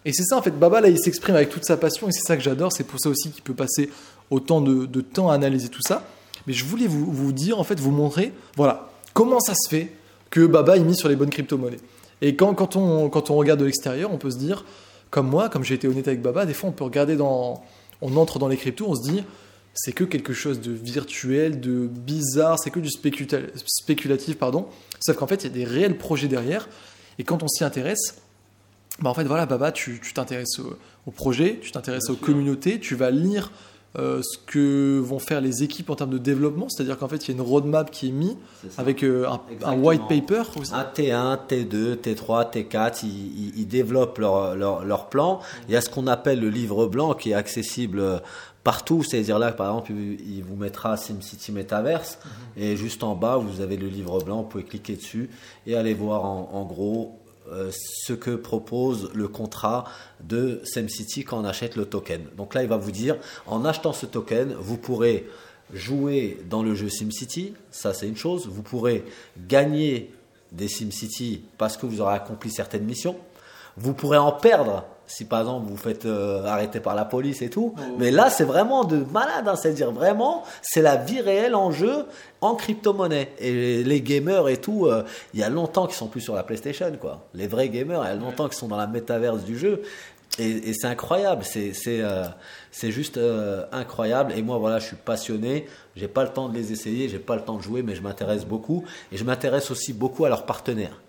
Et 0.06 0.14
c'est 0.14 0.24
ça, 0.24 0.38
en 0.38 0.42
fait, 0.42 0.52
Baba, 0.52 0.82
là, 0.82 0.90
il 0.90 1.00
s'exprime 1.00 1.36
avec 1.36 1.50
toute 1.50 1.66
sa 1.66 1.78
passion 1.78 2.08
et 2.08 2.12
c'est 2.12 2.26
ça 2.26 2.38
que 2.38 2.44
j'adore. 2.44 2.72
C'est 2.72 2.84
pour 2.84 3.00
ça 3.00 3.10
aussi 3.10 3.32
qu'il 3.32 3.44
peut 3.44 3.56
passer 3.56 3.90
autant 4.30 4.62
de, 4.62 4.86
de 4.86 5.02
temps 5.02 5.30
à 5.30 5.34
analyser 5.34 5.70
tout 5.70 5.82
ça. 5.82 6.08
Mais 6.46 6.54
je 6.54 6.64
voulais 6.64 6.88
vous, 6.88 7.12
vous 7.12 7.32
dire, 7.32 7.60
en 7.60 7.64
fait, 7.64 7.80
vous 7.80 7.92
montrer, 7.92 8.32
voilà, 8.56 8.90
comment 9.14 9.40
ça 9.40 9.54
se 9.56 9.68
fait 9.68 9.92
que 10.30 10.46
Baba 10.46 10.78
est 10.78 10.82
mis 10.82 10.96
sur 10.96 11.10
les 11.10 11.16
bonnes 11.16 11.32
crypto-monnaies. 11.32 11.80
Et 12.22 12.36
quand, 12.36 12.54
quand, 12.54 12.76
on, 12.76 13.10
quand 13.10 13.32
on 13.32 13.36
regarde 13.36 13.60
de 13.60 13.66
l'extérieur, 13.66 14.12
on 14.14 14.18
peut 14.18 14.32
se 14.32 14.38
dire, 14.38 14.64
comme 15.10 15.28
moi, 15.28 15.50
comme 15.50 15.64
j'ai 15.64 15.76
été 15.76 15.88
honnête 15.88 16.08
avec 16.08 16.22
Baba, 16.22 16.46
des 16.46 16.54
fois 16.54 16.70
on 16.70 16.74
peut 16.74 16.84
regarder 16.84 17.16
dans. 17.16 17.64
On 18.02 18.18
entre 18.18 18.40
dans 18.40 18.50
les 18.50 18.58
cryptos, 18.58 18.86
on 18.88 18.96
se 18.96 19.10
dit, 19.10 19.24
c'est 19.76 19.92
que 19.92 20.06
quelque 20.06 20.34
chose 20.34 20.62
de 20.62 20.72
virtuel, 20.72 21.60
de 21.60 21.88
bizarre, 21.88 22.58
c'est 22.58 22.72
que 22.72 22.80
du 22.80 22.90
spéculatif, 22.90 24.38
pardon. 24.38 24.68
Sauf 25.00 25.18
qu'en 25.18 25.28
fait, 25.28 25.44
il 25.44 25.48
y 25.48 25.48
a 25.48 25.54
des 25.54 25.66
réels 25.66 25.98
projets 25.98 26.30
derrière. 26.30 26.68
Et 27.20 27.24
quand 27.24 27.44
on 27.44 27.48
s'y 27.48 27.64
intéresse, 27.64 28.16
bah 29.02 29.10
en 29.10 29.14
fait, 29.14 29.26
voilà, 29.26 29.46
Baba, 29.46 29.72
tu 29.74 30.00
t'intéresses 30.14 30.60
au, 30.60 30.78
au 31.06 31.12
projet, 31.12 31.60
tu 31.62 31.72
t'intéresses 31.72 32.10
aux 32.10 32.16
communautés, 32.16 32.80
tu 32.80 32.96
vas 32.96 33.12
lire 33.12 33.52
euh, 33.98 34.22
ce 34.22 34.38
que 34.38 35.00
vont 35.00 35.20
faire 35.20 35.40
les 35.40 35.64
équipes 35.64 35.90
en 35.90 35.96
termes 35.96 36.10
de 36.10 36.18
développement, 36.18 36.68
c'est-à-dire 36.68 36.98
qu'en 36.98 37.08
fait, 37.08 37.28
il 37.28 37.28
y 37.30 37.32
a 37.32 37.36
une 37.36 37.48
roadmap 37.48 37.92
qui 37.92 38.10
est 38.10 38.12
mise 38.12 38.36
avec 38.78 39.04
euh, 39.04 39.26
un, 39.64 39.78
white 39.78 40.02
paper 40.10 40.44
aussi. 40.60 40.74
Un 40.74 40.84
T1, 40.84 41.40
T2, 41.48 41.96
T3, 41.96 42.52
T4, 42.52 43.06
ils, 43.06 43.66
développent 43.68 44.18
leur, 44.18 44.54
leur, 44.56 44.84
leur 44.84 45.08
plan. 45.08 45.40
Il 45.70 45.74
y 45.74 45.78
a 45.78 45.82
ce 45.82 45.90
qu'on 45.90 46.08
appelle 46.08 46.42
le 46.42 46.50
livre 46.50 46.88
blanc 46.88 47.14
qui 47.14 47.32
est 47.32 47.36
accessible 47.36 48.00
euh, 48.00 48.20
partout. 48.66 49.04
C'est-à-dire 49.04 49.40
là, 49.40 49.54
par 49.54 49.68
exemple, 49.68 49.94
il 49.94 50.44
vous 50.44 50.58
mettra 50.58 50.98
SimCity 50.98 51.54
Metaverse 51.54 52.20
et 52.58 52.76
juste 52.76 53.04
en 53.04 53.16
bas, 53.16 53.38
vous 53.38 53.62
avez 53.62 53.78
le 53.78 53.88
livre 53.88 54.22
blanc. 54.22 54.42
Vous 54.42 54.50
pouvez 54.50 54.66
cliquer 54.66 54.98
dessus 54.98 55.30
et 55.66 55.78
aller 55.78 55.94
voir 55.94 56.26
en, 56.26 56.50
en 56.52 56.66
gros 56.66 57.18
euh, 57.52 57.70
ce 57.72 58.12
que 58.12 58.32
propose 58.32 59.12
le 59.14 59.28
contrat 59.28 59.86
de 60.24 60.62
SimCity 60.64 61.24
quand 61.24 61.40
on 61.40 61.46
achète 61.46 61.76
le 61.76 61.86
token. 61.86 62.26
Donc 62.36 62.56
là, 62.56 62.64
il 62.64 62.68
va 62.70 62.78
vous 62.78 62.92
dire, 62.92 63.18
en 63.46 63.64
achetant 63.64 63.94
ce 63.94 64.08
token, 64.08 64.56
vous 64.60 64.78
pourrez 64.78 65.30
jouer 65.72 66.40
dans 66.50 66.64
le 66.64 66.74
jeu 66.74 66.90
SimCity, 66.90 67.54
ça 67.70 67.94
c'est 67.94 68.08
une 68.08 68.18
chose. 68.18 68.48
Vous 68.48 68.64
pourrez 68.64 69.06
gagner 69.48 70.12
des 70.52 70.68
SimCity 70.68 71.44
parce 71.60 71.78
que 71.78 71.86
vous 71.86 72.02
aurez 72.02 72.16
accompli 72.16 72.50
certaines 72.50 72.86
missions. 72.86 73.16
Vous 73.78 73.94
pourrez 73.94 74.18
en 74.18 74.32
perdre 74.32 74.86
si 75.08 75.26
par 75.26 75.42
exemple 75.42 75.68
vous 75.68 75.78
faites 75.78 76.06
euh, 76.06 76.46
arrêter 76.46 76.80
par 76.80 76.96
la 76.96 77.06
police 77.06 77.42
et 77.42 77.50
tout. 77.50 77.74
Mais 77.98 78.12
là 78.12 78.30
c'est 78.30 78.44
vraiment 78.44 78.84
de 78.84 78.98
malade, 79.12 79.48
hein. 79.48 79.56
c'est-à-dire 79.56 79.92
vraiment 79.92 80.44
c'est 80.62 80.82
la 80.82 80.96
vie 80.96 81.22
réelle 81.22 81.56
en 81.56 81.72
jeu 81.72 82.06
en 82.42 82.56
crypto-monnaie. 82.56 83.32
Et 83.40 83.84
les 83.84 84.02
gamers 84.02 84.50
et 84.50 84.58
tout, 84.58 84.86
euh, 84.86 85.04
il 85.34 85.40
y 85.40 85.44
a 85.44 85.50
longtemps 85.50 85.86
qu'ils 85.86 85.96
sont 85.96 86.08
plus 86.08 86.22
sur 86.22 86.36
la 86.36 86.44
PlayStation 86.44 86.92
quoi. 87.00 87.26
Les 87.34 87.48
vrais 87.48 87.70
gamers, 87.70 88.02
il 88.04 88.08
y 88.08 88.12
a 88.12 88.16
longtemps 88.16 88.48
qu'ils 88.48 88.58
sont 88.58 88.68
dans 88.68 88.78
la 88.78 88.88
métaverse 88.88 89.44
du 89.44 89.58
jeu. 89.58 89.82
Et, 90.38 90.70
et 90.70 90.74
c'est 90.74 90.88
incroyable, 90.88 91.44
c'est 91.46 91.74
euh, 91.88 92.26
juste 92.84 93.20
incroyable. 93.72 94.34
Et 94.36 94.42
moi 94.42 94.58
voilà, 94.58 94.80
je 94.80 94.88
suis 94.88 94.98
passionné. 94.98 95.66
J'ai 95.96 96.10
pas 96.10 96.24
le 96.24 96.30
temps 96.30 96.50
de 96.50 96.56
les 96.56 96.74
essayer, 96.74 97.08
j'ai 97.08 97.20
pas 97.20 97.36
le 97.36 97.42
temps 97.42 97.56
de 97.56 97.62
jouer, 97.62 97.84
mais 97.84 97.96
je 97.96 98.02
m'intéresse 98.02 98.46
beaucoup. 98.46 98.84
Et 99.14 99.18
je 99.18 99.24
m'intéresse 99.24 99.72
aussi 99.72 99.94
beaucoup 99.94 100.26
à 100.26 100.30
leurs 100.30 100.46
partenaires. 100.46 101.00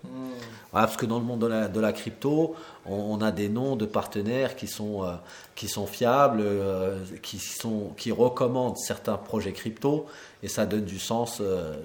Voilà, 0.77 0.89
parce 0.89 0.97
que 0.97 1.07
dans 1.07 1.17
le 1.17 1.25
monde 1.25 1.39
de 1.39 1.79
la, 1.79 1.91
crypto, 1.91 2.53
on, 2.85 3.19
a 3.19 3.31
des 3.31 3.49
noms 3.49 3.75
de 3.75 3.87
partenaires 3.87 4.55
qui 4.55 4.67
sont, 4.67 5.03
euh, 5.03 5.13
qui 5.55 5.67
sont 5.67 5.87
fiables, 5.87 6.39
euh, 6.39 6.99
qui, 7.23 7.39
sont, 7.39 7.93
qui 7.97 8.11
recommandent 8.11 8.77
certains 8.77 9.17
projets 9.17 9.53
crypto, 9.53 10.05
et 10.43 10.47
ça 10.47 10.67
donne 10.67 10.85
du 10.85 10.99
sens, 10.99 11.39
euh, 11.41 11.77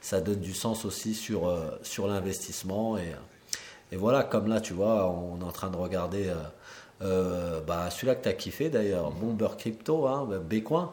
ça 0.00 0.20
donne 0.20 0.40
du 0.40 0.54
sens 0.54 0.84
aussi 0.84 1.14
sur, 1.14 1.56
sur 1.82 2.08
l'investissement. 2.08 2.98
Et, 2.98 3.12
et 3.92 3.96
voilà, 3.96 4.24
comme 4.24 4.48
là, 4.48 4.60
tu 4.60 4.72
vois, 4.72 5.08
on 5.08 5.40
est 5.40 5.44
en 5.44 5.52
train 5.52 5.70
de 5.70 5.76
regarder 5.76 6.28
bah, 7.00 7.90
celui-là 7.90 8.16
que 8.16 8.24
tu 8.24 8.28
as 8.28 8.32
kiffé 8.32 8.70
d'ailleurs, 8.70 9.12
Bomber 9.12 9.56
Crypto, 9.56 10.08
hein, 10.08 10.28
Bécoin. 10.50 10.92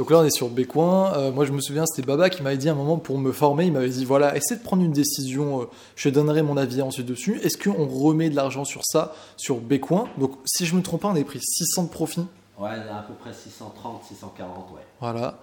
Donc 0.00 0.10
là, 0.10 0.20
on 0.20 0.24
est 0.24 0.34
sur 0.34 0.48
Bécoin. 0.48 1.12
Euh, 1.12 1.30
moi, 1.30 1.44
je 1.44 1.52
me 1.52 1.60
souviens, 1.60 1.84
c'était 1.84 2.06
Baba 2.06 2.30
qui 2.30 2.42
m'avait 2.42 2.56
dit 2.56 2.70
à 2.70 2.72
un 2.72 2.74
moment 2.74 2.96
pour 2.96 3.18
me 3.18 3.32
former, 3.32 3.66
il 3.66 3.72
m'avait 3.72 3.90
dit 3.90 4.06
voilà, 4.06 4.34
essaie 4.34 4.56
de 4.56 4.62
prendre 4.62 4.82
une 4.82 4.92
décision. 4.92 5.60
euh, 5.60 5.64
je 5.94 6.08
te 6.08 6.14
donnerai 6.14 6.40
mon 6.40 6.56
avis 6.56 6.80
ensuite 6.80 7.04
dessus. 7.04 7.38
Est-ce 7.44 7.58
qu'on 7.58 7.86
remet 7.86 8.30
de 8.30 8.34
l'argent 8.34 8.64
sur 8.64 8.80
ça, 8.82 9.12
sur 9.36 9.58
Bécoin? 9.58 10.08
Donc, 10.16 10.32
si 10.46 10.64
je 10.64 10.74
me 10.74 10.80
trompe 10.80 11.02
pas, 11.02 11.08
on 11.08 11.16
a 11.16 11.22
pris 11.22 11.38
600 11.42 11.82
de 11.82 11.88
profit. 11.90 12.22
Ouais, 12.58 12.70
à 12.70 13.04
peu 13.06 13.12
près 13.12 13.34
630, 13.34 14.04
640, 14.08 14.72
ouais. 14.72 14.80
Voilà. 15.02 15.34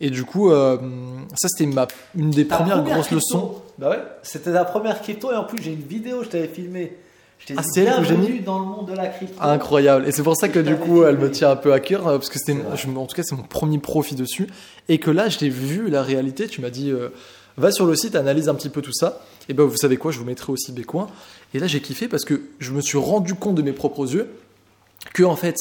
Et 0.00 0.10
du 0.10 0.24
coup, 0.24 0.50
euh, 0.50 0.76
ça, 1.40 1.46
c'était 1.46 1.70
ma, 1.72 1.86
une 2.16 2.30
des 2.32 2.48
Ta 2.48 2.56
premières 2.56 2.78
première 2.78 2.94
grosses 2.96 3.06
crypto. 3.06 3.36
leçons. 3.36 3.54
Bah 3.78 3.90
ouais. 3.90 4.02
C'était 4.24 4.50
la 4.50 4.64
première 4.64 5.00
crypto 5.02 5.30
et 5.30 5.36
en 5.36 5.44
plus 5.44 5.62
j'ai 5.62 5.72
une 5.72 5.82
vidéo, 5.86 6.24
je 6.24 6.30
t'avais 6.30 6.48
filmé. 6.48 6.96
Je 7.48 7.54
Ah, 7.56 7.62
c'est 7.62 7.84
j'ai 7.84 7.90
bienvenue 7.90 8.40
dans 8.40 8.58
le 8.58 8.64
monde 8.66 8.88
de 8.88 8.94
la 8.94 9.08
crypto. 9.08 9.34
Incroyable. 9.40 10.06
Et 10.06 10.12
c'est 10.12 10.22
pour 10.22 10.36
ça 10.36 10.48
que 10.48 10.58
du 10.58 10.76
coup, 10.76 11.04
elle 11.04 11.18
me 11.18 11.30
tient 11.30 11.50
un 11.50 11.56
peu 11.56 11.72
à 11.72 11.80
cœur, 11.80 12.06
euh, 12.06 12.18
parce 12.18 12.28
que 12.28 12.38
c'était, 12.38 12.58
en 12.60 13.06
tout 13.06 13.16
cas, 13.16 13.22
c'est 13.22 13.34
mon 13.34 13.42
premier 13.42 13.78
profit 13.78 14.14
dessus. 14.14 14.46
Et 14.88 14.98
que 14.98 15.10
là, 15.10 15.28
je 15.28 15.38
l'ai 15.40 15.48
vu 15.48 15.88
la 15.88 16.02
réalité. 16.02 16.48
Tu 16.48 16.60
m'as 16.60 16.70
dit, 16.70 16.90
euh, 16.90 17.08
va 17.56 17.72
sur 17.72 17.86
le 17.86 17.96
site, 17.96 18.14
analyse 18.14 18.48
un 18.48 18.54
petit 18.54 18.68
peu 18.68 18.82
tout 18.82 18.92
ça. 18.92 19.20
Et 19.48 19.54
ben, 19.54 19.64
vous 19.64 19.76
savez 19.76 19.96
quoi, 19.96 20.12
je 20.12 20.18
vous 20.18 20.24
mettrai 20.24 20.52
aussi 20.52 20.72
Bécoin. 20.72 21.08
Et 21.54 21.58
là, 21.58 21.66
j'ai 21.66 21.80
kiffé 21.80 22.08
parce 22.08 22.24
que 22.24 22.42
je 22.58 22.72
me 22.72 22.80
suis 22.80 22.98
rendu 22.98 23.34
compte 23.34 23.54
de 23.54 23.62
mes 23.62 23.72
propres 23.72 24.12
yeux 24.12 24.28
que 25.14 25.22
en 25.22 25.36
fait, 25.36 25.56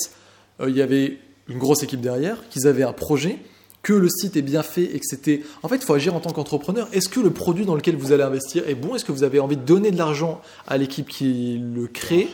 euh, 0.59 0.69
il 0.69 0.75
y 0.75 0.81
avait 0.81 1.17
une 1.47 1.57
grosse 1.57 1.83
équipe 1.83 2.01
derrière, 2.01 2.37
qu'ils 2.49 2.67
avaient 2.67 2.83
un 2.83 2.93
projet, 2.93 3.39
que 3.81 3.93
le 3.93 4.09
site 4.09 4.35
est 4.35 4.41
bien 4.41 4.61
fait 4.63 4.83
et 4.83 4.99
que 4.99 5.05
c'était. 5.05 5.41
En 5.63 5.67
fait, 5.69 5.77
il 5.77 5.83
faut 5.83 5.93
agir 5.93 6.13
en 6.15 6.19
tant 6.19 6.31
qu'entrepreneur. 6.31 6.87
Est-ce 6.91 7.07
que 7.09 7.19
le 7.21 7.31
produit 7.31 7.65
dans 7.65 7.75
lequel 7.75 7.95
vous 7.95 8.11
allez 8.11 8.23
investir 8.23 8.67
est 8.67 8.75
bon? 8.75 8.95
Est-ce 8.95 9.05
que 9.05 9.11
vous 9.13 9.23
avez 9.23 9.39
envie 9.39 9.55
de 9.57 9.61
donner 9.63 9.91
de 9.91 9.97
l'argent 9.97 10.41
à 10.67 10.77
l'équipe 10.77 11.07
qui 11.07 11.57
le 11.59 11.87
crée 11.87 12.27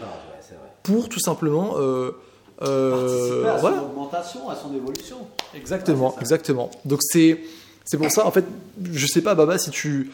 pour 0.83 1.09
tout 1.09 1.19
simplement 1.19 1.75
euh, 1.77 2.11
euh, 2.61 2.91
Participer 3.43 3.47
à 3.49 3.57
voilà. 3.57 3.77
son 3.77 3.85
augmentation, 3.85 4.49
à 4.49 4.55
son 4.55 4.73
évolution. 4.75 5.17
exactement 5.55 6.09
Ouais, 6.15 6.21
exactement. 6.21 6.71
Donc 6.85 6.99
c'est 7.01 7.41
c'est 7.83 7.97
pour 7.97 8.09
ça 8.11 8.25
en 8.25 8.31
fait 8.31 8.45
je 8.93 9.05
sais 9.05 9.21
pas 9.21 9.35
Baba 9.35 9.57
si 9.59 9.69
tu 9.71 10.11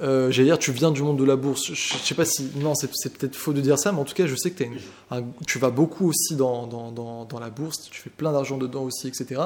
euh, 0.00 0.30
j'allais 0.30 0.48
dire 0.48 0.58
tu 0.58 0.72
viens 0.72 0.90
du 0.90 1.02
monde 1.02 1.18
de 1.18 1.24
la 1.24 1.36
bourse. 1.36 1.72
Je, 1.72 1.96
sais 1.96 2.14
pas 2.14 2.24
si 2.24 2.50
non 2.56 2.74
c'est 2.74 2.88
peut-être 3.12 3.36
faux 3.36 3.52
de 3.52 3.60
dire 3.60 3.78
ça 3.78 3.92
mais 3.92 4.00
en 4.00 4.04
tout 4.04 4.14
cas 4.14 4.26
je 4.26 4.34
sais 4.34 4.50
que 4.50 4.58
t'as 4.58 4.64
une- 4.66 4.78
un- 5.10 5.24
tu 5.46 5.58
vas 5.58 5.70
beaucoup 5.70 6.08
aussi 6.08 6.36
dans, 6.36 6.66
dans, 6.66 6.90
dans, 6.90 7.24
dans 7.24 7.38
la 7.38 7.50
bourse 7.50 7.88
tu 7.90 8.00
fais 8.00 8.10
plein 8.10 8.32
d'argent 8.32 8.56
dedans 8.58 8.82
aussi 8.82 9.08
etc 9.08 9.40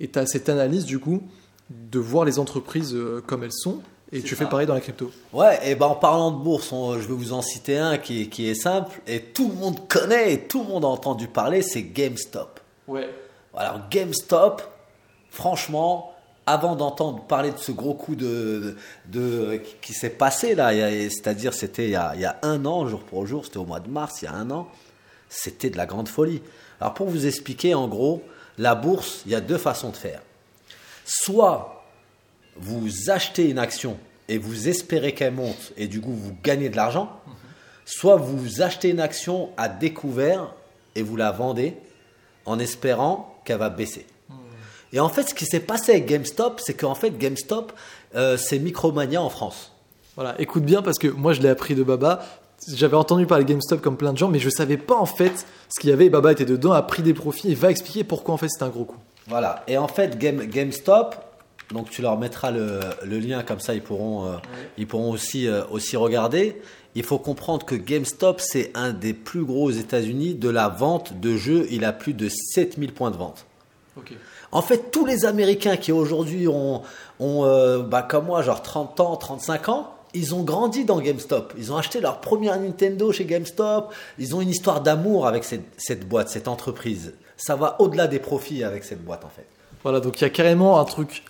et 0.00 0.08
tu 0.08 0.18
as 0.18 0.26
cette 0.26 0.48
analyse 0.48 0.84
du 0.84 0.98
coup 0.98 1.22
de 1.70 1.98
voir 1.98 2.24
les 2.24 2.38
entreprises 2.38 2.94
euh, 2.94 3.22
comme 3.26 3.44
elles 3.44 3.52
sont. 3.52 3.80
Et 4.12 4.22
tu 4.22 4.30
ça. 4.34 4.36
fais 4.44 4.50
pareil 4.50 4.66
dans 4.66 4.74
la 4.74 4.80
crypto. 4.80 5.12
Ouais, 5.32 5.60
et 5.70 5.76
ben 5.76 5.86
en 5.86 5.94
parlant 5.94 6.32
de 6.32 6.42
bourse, 6.42 6.72
on- 6.72 6.94
je 6.94 7.06
vais 7.06 7.14
vous 7.14 7.32
en 7.32 7.42
citer 7.42 7.78
un 7.78 7.96
qui, 7.96 8.22
est- 8.22 8.26
qui 8.26 8.48
est 8.48 8.56
simple 8.56 9.00
et 9.06 9.20
tout 9.22 9.48
le 9.48 9.54
monde 9.54 9.86
connaît 9.86 10.32
et 10.32 10.40
tout 10.48 10.62
le 10.64 10.68
monde 10.68 10.84
a 10.84 10.88
entendu 10.88 11.28
parler, 11.28 11.62
c'est 11.62 11.82
GameStop. 11.84 12.58
Ouais. 12.88 13.08
Alors 13.54 13.82
GameStop, 13.88 14.62
franchement, 15.30 16.12
avant 16.46 16.74
d'entendre 16.74 17.22
parler 17.26 17.52
de 17.52 17.58
ce 17.58 17.70
gros 17.70 17.94
coup 17.94 18.16
de, 18.16 18.74
de 19.12 19.60
qui 19.80 19.92
s'est 19.92 20.10
passé 20.10 20.54
là, 20.56 20.72
c'est-à-dire 21.08 21.54
c'était 21.54 21.84
il 21.90 22.00
il 22.16 22.20
y 22.20 22.24
a 22.24 22.38
un 22.42 22.64
an, 22.66 22.86
jour 22.88 23.00
pour 23.04 23.26
jour, 23.26 23.44
c'était 23.44 23.58
au 23.58 23.64
mois 23.64 23.80
de 23.80 23.88
mars, 23.88 24.22
il 24.22 24.24
y 24.24 24.28
a 24.28 24.34
un 24.34 24.50
an, 24.50 24.66
c'était 25.28 25.70
de 25.70 25.76
la 25.76 25.86
grande 25.86 26.08
folie. 26.08 26.42
Alors 26.80 26.94
pour 26.94 27.08
vous 27.08 27.26
expliquer, 27.26 27.74
en 27.74 27.86
gros, 27.86 28.22
la 28.58 28.74
bourse, 28.74 29.22
il 29.26 29.32
y 29.32 29.34
a 29.34 29.40
deux 29.40 29.58
façons 29.58 29.90
de 29.90 29.96
faire. 29.96 30.20
Soit 31.04 31.84
vous 32.56 33.10
achetez 33.10 33.48
une 33.48 33.58
action 33.58 33.98
et 34.28 34.38
vous 34.38 34.68
espérez 34.68 35.12
qu'elle 35.12 35.34
monte 35.34 35.72
et 35.76 35.88
du 35.88 36.00
coup 36.00 36.12
vous 36.12 36.36
gagnez 36.42 36.68
de 36.68 36.76
l'argent, 36.76 37.20
soit 37.84 38.16
vous 38.16 38.62
achetez 38.62 38.90
une 38.90 39.00
action 39.00 39.50
à 39.56 39.68
découvert 39.68 40.54
et 40.94 41.02
vous 41.02 41.16
la 41.16 41.32
vendez 41.32 41.74
en 42.46 42.58
espérant 42.58 43.40
qu'elle 43.44 43.58
va 43.58 43.70
baisser. 43.70 44.06
Et 44.92 45.00
en 45.00 45.08
fait, 45.08 45.28
ce 45.28 45.34
qui 45.34 45.46
s'est 45.46 45.60
passé 45.60 45.92
avec 45.92 46.06
GameStop, 46.06 46.60
c'est 46.60 46.74
qu'en 46.74 46.96
fait, 46.96 47.16
GameStop, 47.16 47.72
euh, 48.16 48.36
c'est 48.36 48.58
Micromania 48.58 49.22
en 49.22 49.30
France. 49.30 49.72
Voilà, 50.16 50.34
écoute 50.40 50.64
bien 50.64 50.82
parce 50.82 50.98
que 50.98 51.06
moi 51.06 51.32
je 51.32 51.40
l'ai 51.40 51.48
appris 51.48 51.74
de 51.74 51.82
Baba. 51.82 52.24
J'avais 52.68 52.96
entendu 52.96 53.26
parler 53.26 53.44
de 53.44 53.48
GameStop 53.48 53.80
comme 53.80 53.96
plein 53.96 54.12
de 54.12 54.18
gens, 54.18 54.28
mais 54.28 54.38
je 54.38 54.50
savais 54.50 54.76
pas 54.76 54.96
en 54.96 55.06
fait 55.06 55.46
ce 55.68 55.80
qu'il 55.80 55.90
y 55.90 55.92
avait. 55.92 56.06
Et 56.06 56.10
Baba 56.10 56.32
était 56.32 56.44
dedans, 56.44 56.72
a 56.72 56.82
pris 56.82 57.02
des 57.02 57.14
profits 57.14 57.50
et 57.50 57.54
va 57.54 57.70
expliquer 57.70 58.04
pourquoi 58.04 58.34
en 58.34 58.36
fait 58.36 58.48
c'est 58.48 58.62
un 58.62 58.68
gros 58.68 58.84
coup. 58.84 58.98
Voilà. 59.28 59.62
Et 59.66 59.78
en 59.78 59.88
fait, 59.88 60.18
Game, 60.18 60.44
GameStop, 60.44 61.14
donc 61.72 61.88
tu 61.90 62.02
leur 62.02 62.18
mettras 62.18 62.50
le, 62.50 62.80
le 63.04 63.18
lien 63.18 63.42
comme 63.42 63.60
ça, 63.60 63.74
ils 63.74 63.82
pourront, 63.82 64.26
euh, 64.26 64.36
ils 64.76 64.86
pourront 64.86 65.10
aussi, 65.10 65.46
euh, 65.46 65.62
aussi 65.70 65.96
regarder. 65.96 66.60
Il 66.94 67.04
faut 67.04 67.18
comprendre 67.18 67.64
que 67.64 67.76
GameStop, 67.76 68.40
c'est 68.40 68.72
un 68.74 68.92
des 68.92 69.14
plus 69.14 69.44
gros 69.44 69.64
aux 69.66 69.70
États-Unis 69.70 70.34
de 70.34 70.48
la 70.48 70.68
vente 70.68 71.20
de 71.20 71.36
jeux. 71.36 71.66
Il 71.70 71.84
a 71.84 71.92
plus 71.92 72.14
de 72.14 72.28
7000 72.28 72.92
points 72.92 73.10
de 73.10 73.16
vente. 73.16 73.46
En 74.52 74.62
fait, 74.62 74.90
tous 74.90 75.06
les 75.06 75.26
Américains 75.26 75.76
qui 75.76 75.92
aujourd'hui 75.92 76.48
ont, 76.48 76.82
ont 77.20 77.44
euh, 77.44 77.80
bah, 77.82 78.02
comme 78.02 78.26
moi, 78.26 78.42
genre 78.42 78.62
30 78.62 78.98
ans, 79.00 79.16
35 79.16 79.68
ans, 79.68 79.94
ils 80.14 80.34
ont 80.34 80.42
grandi 80.42 80.84
dans 80.84 81.00
GameStop. 81.00 81.54
Ils 81.56 81.72
ont 81.72 81.76
acheté 81.76 82.00
leur 82.00 82.20
première 82.20 82.58
Nintendo 82.58 83.12
chez 83.12 83.24
GameStop. 83.24 83.92
Ils 84.18 84.34
ont 84.34 84.40
une 84.40 84.50
histoire 84.50 84.80
d'amour 84.80 85.26
avec 85.26 85.44
cette, 85.44 86.08
boîte, 86.08 86.28
cette 86.28 86.48
entreprise. 86.48 87.14
Ça 87.36 87.56
va 87.56 87.76
au-delà 87.80 88.06
des 88.06 88.18
profits 88.18 88.64
avec 88.64 88.84
cette 88.84 89.04
boîte, 89.04 89.24
en 89.24 89.28
fait. 89.28 89.46
Voilà, 89.82 90.00
donc 90.00 90.20
il 90.20 90.24
y 90.24 90.26
a 90.26 90.30
carrément 90.30 90.78
un 90.78 90.84
truc 90.84 91.24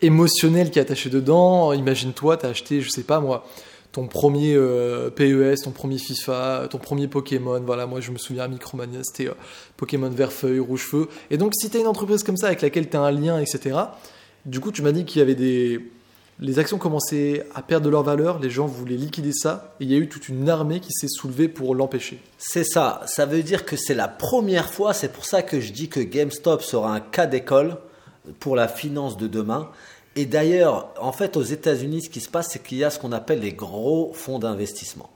émotionnel 0.00 0.70
qui 0.70 0.78
est 0.78 0.82
attaché 0.82 1.10
dedans. 1.10 1.72
Imagine-toi, 1.72 2.38
tu 2.38 2.46
as 2.46 2.50
acheté, 2.50 2.80
je 2.80 2.88
sais 2.88 3.02
pas 3.02 3.20
moi, 3.20 3.44
ton 3.92 4.06
premier 4.06 4.54
euh, 4.54 5.10
PES, 5.10 5.62
ton 5.64 5.72
premier 5.72 5.98
FIFA, 5.98 6.68
ton 6.70 6.78
premier 6.78 7.08
Pokémon. 7.08 7.60
Voilà, 7.60 7.86
moi 7.86 8.00
je 8.00 8.10
me 8.10 8.18
souviens 8.18 8.44
à 8.44 8.48
Micromania, 8.48 9.00
c'était 9.02 9.28
euh, 9.28 9.34
Pokémon 9.76 10.08
vert 10.08 10.32
feuille, 10.32 10.60
rouge 10.60 10.86
feu. 10.86 11.08
Et 11.30 11.36
donc 11.36 11.52
si 11.54 11.68
tu 11.68 11.76
as 11.76 11.80
une 11.80 11.86
entreprise 11.86 12.22
comme 12.22 12.36
ça 12.36 12.46
avec 12.46 12.62
laquelle 12.62 12.88
tu 12.88 12.96
as 12.96 13.00
un 13.00 13.10
lien, 13.10 13.38
etc., 13.40 13.76
du 14.46 14.60
coup 14.60 14.72
tu 14.72 14.82
m'as 14.82 14.92
dit 14.92 15.04
qu'il 15.04 15.18
y 15.18 15.22
avait 15.22 15.34
des. 15.34 15.80
Les 16.42 16.58
actions 16.58 16.78
commençaient 16.78 17.46
à 17.54 17.60
perdre 17.60 17.84
de 17.84 17.90
leur 17.90 18.02
valeur, 18.02 18.38
les 18.38 18.48
gens 18.48 18.66
voulaient 18.66 18.96
liquider 18.96 19.32
ça, 19.32 19.74
et 19.78 19.84
il 19.84 19.92
y 19.92 19.94
a 19.94 19.98
eu 19.98 20.08
toute 20.08 20.30
une 20.30 20.48
armée 20.48 20.80
qui 20.80 20.90
s'est 20.90 21.08
soulevée 21.08 21.48
pour 21.48 21.74
l'empêcher. 21.74 22.18
C'est 22.38 22.64
ça. 22.64 23.02
Ça 23.04 23.26
veut 23.26 23.42
dire 23.42 23.66
que 23.66 23.76
c'est 23.76 23.94
la 23.94 24.08
première 24.08 24.70
fois. 24.70 24.94
C'est 24.94 25.12
pour 25.12 25.26
ça 25.26 25.42
que 25.42 25.60
je 25.60 25.70
dis 25.70 25.90
que 25.90 26.00
GameStop 26.00 26.62
sera 26.62 26.94
un 26.94 27.00
cas 27.00 27.26
d'école 27.26 27.76
pour 28.38 28.56
la 28.56 28.68
finance 28.68 29.18
de 29.18 29.26
demain. 29.26 29.70
Et 30.16 30.24
d'ailleurs, 30.24 30.94
en 30.98 31.12
fait, 31.12 31.36
aux 31.36 31.42
États-Unis, 31.42 32.04
ce 32.04 32.10
qui 32.10 32.20
se 32.20 32.30
passe, 32.30 32.48
c'est 32.50 32.62
qu'il 32.62 32.78
y 32.78 32.84
a 32.84 32.90
ce 32.90 32.98
qu'on 32.98 33.12
appelle 33.12 33.40
les 33.40 33.52
gros 33.52 34.12
fonds 34.14 34.38
d'investissement. 34.38 35.10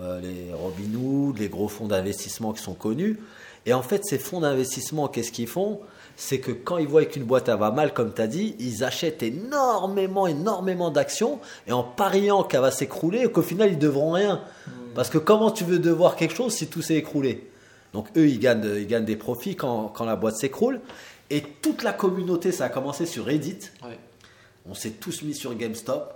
Euh, 0.00 0.20
les 0.20 0.52
Robinhood, 0.54 1.38
les 1.38 1.48
gros 1.48 1.68
fonds 1.68 1.88
d'investissement 1.88 2.52
qui 2.52 2.62
sont 2.62 2.74
connus. 2.74 3.18
Et 3.66 3.74
en 3.74 3.82
fait, 3.82 4.04
ces 4.04 4.18
fonds 4.18 4.40
d'investissement, 4.40 5.08
qu'est-ce 5.08 5.32
qu'ils 5.32 5.48
font? 5.48 5.80
C'est 6.16 6.40
que 6.40 6.50
quand 6.50 6.78
ils 6.78 6.88
voient 6.88 7.04
qu'une 7.04 7.24
boîte 7.24 7.48
elle 7.48 7.58
va 7.58 7.70
mal, 7.70 7.92
comme 7.92 8.12
tu 8.12 8.22
as 8.22 8.26
dit, 8.26 8.56
ils 8.58 8.84
achètent 8.84 9.22
énormément, 9.22 10.26
énormément 10.26 10.90
d'actions 10.90 11.40
et 11.66 11.72
en 11.72 11.82
pariant 11.82 12.42
qu'elle 12.42 12.62
va 12.62 12.70
s'écrouler 12.70 13.24
et 13.24 13.30
qu'au 13.30 13.42
final, 13.42 13.70
ils 13.72 13.78
devront 13.78 14.12
rien. 14.12 14.40
Parce 14.94 15.10
que 15.10 15.18
comment 15.18 15.50
tu 15.50 15.64
veux 15.64 15.78
devoir 15.78 16.16
quelque 16.16 16.34
chose 16.34 16.54
si 16.54 16.68
tout 16.68 16.80
s'est 16.80 16.94
écroulé? 16.94 17.50
Donc 17.92 18.08
eux, 18.16 18.28
ils 18.28 18.38
gagnent, 18.38 18.64
ils 18.76 18.86
gagnent 18.86 19.04
des 19.04 19.16
profits 19.16 19.56
quand, 19.56 19.88
quand 19.88 20.04
la 20.04 20.16
boîte 20.16 20.36
s'écroule. 20.36 20.80
Et 21.28 21.42
toute 21.42 21.82
la 21.82 21.92
communauté, 21.92 22.52
ça 22.52 22.66
a 22.66 22.68
commencé 22.68 23.04
sur 23.04 23.26
Reddit. 23.26 23.70
On 24.68 24.74
s'est 24.74 24.92
tous 24.92 25.22
mis 25.22 25.34
sur 25.34 25.54
GameStop. 25.54 26.14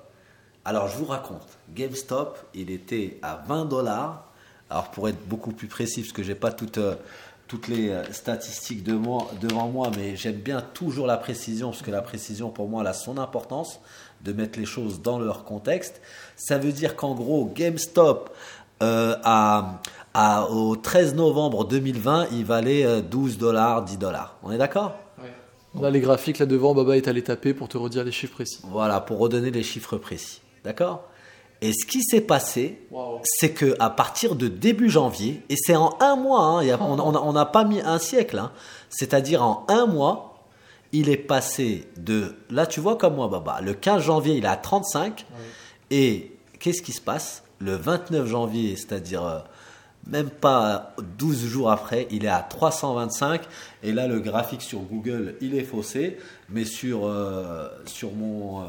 Alors 0.65 0.89
je 0.89 0.97
vous 0.99 1.07
raconte, 1.07 1.47
GameStop, 1.75 2.39
il 2.55 2.71
était 2.71 3.19
à 3.23 3.43
20 3.47 3.65
dollars. 3.65 4.27
Alors 4.69 4.91
pour 4.91 5.09
être 5.09 5.27
beaucoup 5.27 5.53
plus 5.53 5.69
précis, 5.69 6.03
parce 6.03 6.13
que 6.13 6.23
j'ai 6.23 6.35
pas 6.35 6.53
toutes, 6.53 6.79
euh, 6.79 6.95
toutes 7.51 7.67
les 7.67 7.89
euh, 7.89 8.05
statistiques 8.13 8.85
de 8.85 8.93
moi- 8.95 9.29
devant 9.41 9.67
moi, 9.67 9.91
mais 9.97 10.15
j'aime 10.15 10.37
bien 10.37 10.61
toujours 10.61 11.09
la 11.09 11.17
précision, 11.17 11.71
parce 11.71 11.83
que 11.83 11.91
la 11.91 12.01
précision 12.01 12.49
pour 12.51 12.69
moi 12.69 12.83
elle 12.83 12.87
a 12.89 12.93
son 12.93 13.19
importance, 13.19 13.81
de 14.23 14.33
mettre 14.33 14.57
les 14.59 14.67
choses 14.67 15.03
dans 15.03 15.19
leur 15.19 15.45
contexte. 15.45 16.01
Ça 16.37 16.59
veut 16.59 16.71
dire 16.73 16.95
qu'en 16.95 17.15
gros, 17.15 17.51
GameStop, 17.53 18.31
euh, 18.85 19.17
à, 19.25 19.81
à- 20.15 20.45
au 20.51 20.77
13 20.77 21.15
novembre 21.17 21.65
2020, 21.67 22.29
il 22.33 22.45
valait 22.45 22.85
euh, 22.87 23.01
12 23.01 23.37
dollars, 23.39 23.83
10 23.85 23.97
dollars. 23.99 24.37
On 24.45 24.53
est 24.53 24.59
d'accord? 24.59 24.95
On 25.75 25.83
a 25.85 25.91
les 25.91 26.01
graphiques 26.01 26.39
là 26.39 26.47
devant, 26.47 26.73
Baba 26.75 26.97
est 26.97 27.09
allé 27.09 27.23
taper 27.25 27.53
pour 27.55 27.67
te 27.69 27.77
redire 27.79 28.05
les 28.05 28.13
chiffres 28.13 28.35
précis. 28.35 28.61
Voilà, 28.65 29.01
pour 29.01 29.19
redonner 29.19 29.51
les 29.51 29.63
chiffres 29.65 29.97
précis. 29.97 30.41
D'accord? 30.65 31.03
Et 31.63 31.73
ce 31.73 31.85
qui 31.87 32.03
s'est 32.03 32.23
passé, 32.23 32.87
c'est 33.23 33.51
que 33.53 33.77
à 33.81 33.91
partir 33.91 34.35
de 34.35 34.49
début 34.49 34.89
janvier, 34.89 35.43
et 35.51 35.57
c'est 35.57 35.77
en 35.77 35.95
un 36.01 36.17
mois, 36.17 36.43
hein, 36.43 36.63
y 36.65 36.71
a- 36.71 36.81
on 36.83 37.33
n'a 37.33 37.45
pas 37.47 37.65
mis 37.65 37.81
un 37.83 37.99
siècle, 37.99 38.39
hein, 38.39 38.51
c'est-à-dire 38.89 39.43
en 39.43 39.65
un 39.69 39.85
mois, 39.87 40.47
il 40.93 41.09
est 41.11 41.17
passé 41.19 41.87
de, 41.99 42.35
là 42.51 42.67
tu 42.67 42.81
vois 42.81 42.97
comme 42.97 43.15
moi, 43.17 43.29
Baba, 43.29 43.61
le 43.61 43.75
15 43.75 44.03
janvier, 44.05 44.35
il 44.37 44.45
est 44.45 44.49
à 44.49 44.57
35, 44.57 45.27
et 45.91 46.33
qu'est-ce 46.59 46.83
qui 46.83 46.93
se 46.93 47.01
passe? 47.01 47.43
Le 47.59 47.77
29 47.77 48.27
janvier, 48.27 48.75
c'est-à-dire 48.77 49.25
euh, 49.27 49.39
même 50.07 50.31
pas 50.31 50.95
12 51.19 51.45
jours 51.45 51.71
après, 51.71 52.09
il 52.11 52.25
est 52.25 52.29
à 52.29 52.41
325. 52.41 53.43
Et 53.83 53.93
là, 53.93 54.07
le 54.07 54.19
graphique 54.19 54.63
sur 54.63 54.79
Google, 54.81 55.37
il 55.43 55.55
est 55.55 55.63
faussé. 55.63 56.17
Mais 56.49 56.65
sur, 56.65 57.05
euh, 57.07 57.69
sur 57.85 58.13
mon 58.13 58.61
euh, 58.63 58.65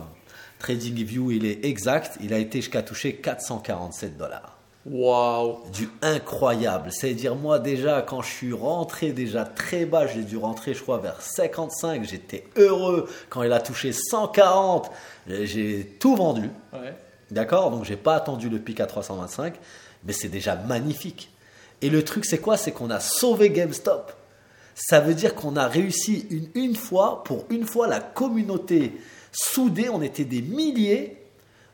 TradingView, 0.62 1.32
il 1.32 1.46
est 1.46 1.66
exact. 1.66 2.18
Il 2.22 2.34
a 2.34 2.38
été 2.38 2.60
jusqu'à 2.62 2.82
toucher 2.84 3.16
447 3.16 4.18
dollars. 4.18 4.58
Waouh 4.86 5.60
Du 5.72 5.90
incroyable. 6.02 6.92
C'est-à-dire, 6.92 7.36
moi, 7.36 7.60
déjà, 7.60 8.02
quand 8.02 8.22
je 8.22 8.30
suis 8.32 8.54
rentré 8.54 9.12
déjà 9.12 9.46
très 9.46 9.86
bas, 9.86 10.08
j'ai 10.08 10.24
dû 10.24 10.38
rentrer, 10.38 10.74
je 10.74 10.82
crois, 10.82 10.98
vers 10.98 11.22
55. 11.22 12.04
J'étais 12.04 12.46
heureux. 12.56 13.08
Quand 13.30 13.44
il 13.44 13.52
a 13.54 13.60
touché 13.60 13.92
140, 13.94 14.90
j'ai- 15.28 15.46
j'ai 15.46 15.86
tout 16.00 16.16
vendu. 16.16 16.50
Ouais. 16.74 16.96
D'accord? 17.30 17.72
Donc 17.72 17.86
j'ai 17.86 17.96
pas 17.96 18.16
attendu 18.16 18.50
le 18.50 18.60
pic 18.60 18.80
à 18.80 18.86
325, 18.88 19.54
mais 20.04 20.14
c'est 20.14 20.28
déjà 20.30 20.56
magnifique. 20.56 21.30
Et 21.82 21.90
le 21.90 22.04
truc 22.04 22.26
c'est 22.26 22.40
quoi? 22.40 22.58
C'est 22.58 22.72
qu'on 22.72 22.90
a 22.90 23.00
sauvé 23.00 23.52
GameStop. 23.52 24.12
Ça 24.76 25.00
veut 25.00 25.14
dire 25.14 25.36
qu'on 25.36 25.56
a 25.56 25.68
réussi 25.68 26.26
une, 26.30 26.50
une 26.56 26.76
fois, 26.76 27.24
pour 27.24 27.46
une 27.50 27.66
fois, 27.66 27.88
la 27.88 28.00
communauté 28.00 28.94
soudée, 29.32 29.90
on 29.90 30.02
était 30.02 30.26
des 30.26 30.42
milliers, 30.42 31.18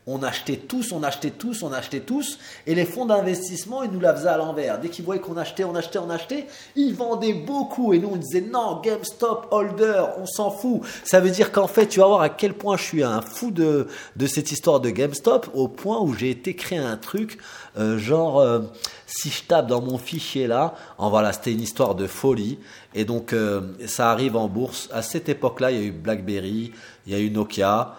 on 0.10 0.24
achetait 0.24 0.56
tous, 0.56 0.94
on 0.94 1.04
achetait 1.04 1.32
tous, 1.32 1.64
on 1.64 1.74
achetait 1.74 2.00
tous, 2.00 2.40
et 2.66 2.74
les 2.74 2.86
fonds 2.86 3.06
d'investissement, 3.06 3.84
ils 3.84 3.92
nous 3.92 4.00
la 4.00 4.16
faisaient 4.16 4.30
à 4.30 4.38
l'envers. 4.38 4.80
Dès 4.80 4.88
qu'ils 4.88 5.04
voyaient 5.04 5.22
qu'on 5.22 5.36
achetait, 5.36 5.66
on 5.66 5.76
achetait, 5.76 6.00
on 6.00 6.10
achetait, 6.10 6.48
ils 6.78 6.96
vendaient 6.96 7.34
beaucoup, 7.34 7.94
et 7.94 8.00
nous 8.00 8.12
on 8.14 8.16
disait 8.16 8.42
non, 8.42 8.80
GameStop, 8.82 9.48
holder, 9.52 10.06
on 10.18 10.26
s'en 10.26 10.50
fout. 10.50 10.82
Ça 11.04 11.20
veut 11.20 11.30
dire 11.30 11.52
qu'en 11.52 11.68
fait, 11.68 11.88
tu 11.88 12.00
vas 12.00 12.08
voir 12.08 12.22
à 12.22 12.30
quel 12.30 12.54
point 12.54 12.78
je 12.78 12.84
suis 12.84 13.04
un 13.04 13.22
fou 13.22 13.52
de, 13.52 13.88
de 14.16 14.28
cette 14.28 14.52
histoire 14.54 14.80
de 14.80 14.90
GameStop, 14.90 15.50
au 15.54 15.68
point 15.68 16.00
où 16.00 16.14
j'ai 16.14 16.30
été 16.30 16.56
créer 16.56 16.80
un 16.80 16.96
truc, 16.96 17.38
euh, 17.78 17.98
genre, 17.98 18.40
euh, 18.40 18.62
si 19.06 19.30
je 19.30 19.44
tape 19.44 19.68
dans 19.68 19.82
mon 19.82 19.98
fichier 19.98 20.48
là, 20.48 20.76
en 20.98 21.10
voilà, 21.10 21.34
c'était 21.34 21.52
une 21.52 21.62
histoire 21.62 21.96
de 21.96 22.08
folie, 22.08 22.60
et 22.96 23.04
donc 23.04 23.34
euh, 23.34 23.62
ça 23.88 24.10
arrive 24.10 24.38
en 24.38 24.48
bourse. 24.48 24.88
À 24.94 25.02
cette 25.02 25.28
époque-là, 25.28 25.72
il 25.72 25.78
y 25.78 25.82
a 25.82 25.84
eu 25.84 25.92
BlackBerry, 25.92 26.72
il 27.06 27.14
y 27.14 27.16
a 27.16 27.20
eu 27.20 27.30
Nokia. 27.30 27.98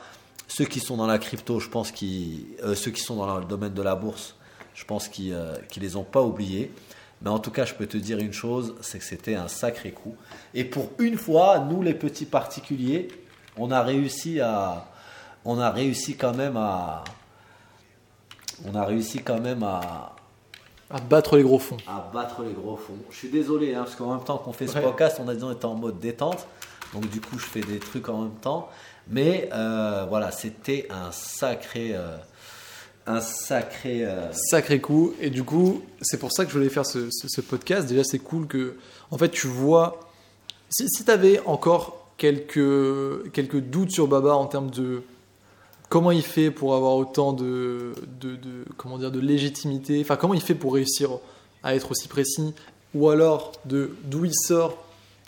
Ceux 0.49 0.65
qui 0.65 0.81
sont 0.81 0.97
dans 0.97 1.07
la 1.07 1.19
crypto, 1.19 1.61
je 1.61 1.69
pense 1.69 1.93
qu'ils, 1.93 2.47
euh, 2.65 2.75
ceux 2.75 2.91
qui 2.91 3.01
sont 3.03 3.17
dans 3.17 3.39
le 3.39 3.45
domaine 3.45 3.75
de 3.75 3.83
la 3.83 3.95
bourse, 3.95 4.35
je 4.75 4.85
pense 4.85 5.07
qu'ils 5.09 5.33
euh, 5.35 5.55
qu'ils 5.69 5.83
les 5.83 5.95
ont 5.97 6.05
pas 6.05 6.23
oubliés. 6.23 6.73
Mais 7.23 7.31
en 7.31 7.39
tout 7.39 7.51
cas, 7.51 7.65
je 7.65 7.75
peux 7.75 7.87
te 7.87 7.97
dire 7.97 8.19
une 8.19 8.33
chose, 8.33 8.75
c'est 8.81 8.99
que 8.99 9.05
c'était 9.05 9.35
un 9.35 9.49
sacré 9.49 9.91
coup. 9.91 10.15
Et 10.55 10.65
pour 10.65 10.91
une 10.99 11.17
fois, 11.19 11.59
nous 11.59 11.83
les 11.83 11.95
petits 11.95 12.27
particuliers, 12.27 13.09
on 13.57 13.71
a 13.73 13.83
réussi 13.83 14.41
à, 14.41 14.87
on 15.45 15.59
a 15.59 15.71
réussi 15.71 16.17
quand 16.17 16.35
même 16.35 16.57
à, 16.57 17.03
on 18.65 18.75
a 18.75 18.85
réussi 18.85 19.19
quand 19.23 19.41
même 19.41 19.63
à, 19.65 20.15
À 20.91 21.01
battre 21.01 21.37
les 21.37 21.43
gros 21.43 21.59
fonds. 21.59 21.77
à 21.89 22.09
battre 22.15 22.43
les 22.43 22.53
gros 22.53 22.77
fonds. 22.77 22.97
Je 23.11 23.17
suis 23.17 23.29
désolé, 23.31 23.75
hein, 23.75 23.83
parce 23.83 23.97
qu'en 23.97 24.15
même 24.15 24.25
temps 24.25 24.39
qu'on 24.39 24.53
fait 24.53 24.67
ce 24.69 24.77
Ouais. 24.77 24.83
podcast, 24.83 25.19
on 25.23 25.29
a 25.29 25.35
dit 25.35 25.43
on 25.43 25.53
était 25.53 25.65
en 25.67 25.75
mode 25.75 25.99
détente. 25.99 26.47
Donc 26.95 27.09
du 27.11 27.21
coup, 27.21 27.39
je 27.39 27.45
fais 27.47 27.61
des 27.61 27.79
trucs 27.81 28.09
en 28.09 28.23
même 28.23 28.37
temps. 28.41 28.71
Mais 29.11 29.49
euh, 29.53 30.07
voilà, 30.09 30.31
c'était 30.31 30.87
un 30.91 31.11
sacré, 31.13 31.95
euh, 31.95 32.17
un 33.07 33.21
sacré. 33.21 34.05
euh, 34.05 34.31
Sacré 34.33 34.81
coup. 34.81 35.15
Et 35.21 35.31
du 35.31 35.45
coup, 35.45 35.83
c'est 36.03 36.19
pour 36.19 36.33
ça 36.33 36.45
que 36.45 36.51
je 36.51 36.57
voulais 36.57 36.69
faire 36.69 36.87
ce, 36.87 37.41
podcast. 37.41 37.89
Déjà, 37.89 38.05
c'est 38.05 38.19
cool 38.19 38.47
que, 38.47 38.77
en 39.11 39.19
fait, 39.19 39.31
tu 39.31 39.47
vois. 39.47 40.01
Si, 40.69 40.87
si 40.91 41.05
tu 41.05 41.11
avais 41.11 41.41
encore 41.47 42.11
quelques, 42.19 43.31
quelques 43.33 43.61
doutes 43.61 43.91
sur 43.91 44.07
Baba 44.07 44.35
en 44.35 44.47
termes 44.47 44.71
de 44.71 45.03
comment 45.89 46.11
il 46.11 46.23
fait 46.23 46.51
pour 46.51 46.75
avoir 46.75 46.95
autant 46.97 47.33
de, 47.33 47.95
de, 48.21 48.37
comment 48.77 48.99
dire, 48.99 49.11
de 49.11 49.21
légitimité, 49.21 50.01
enfin, 50.03 50.17
comment 50.17 50.35
il 50.35 50.43
fait 50.43 50.55
pour 50.55 50.75
réussir 50.75 51.11
à 51.63 51.75
être 51.75 51.91
aussi 51.93 52.09
précis, 52.09 52.55
ou 52.95 53.09
alors 53.09 53.53
d'où 53.65 54.25
il 54.25 54.35
sort, 54.35 54.77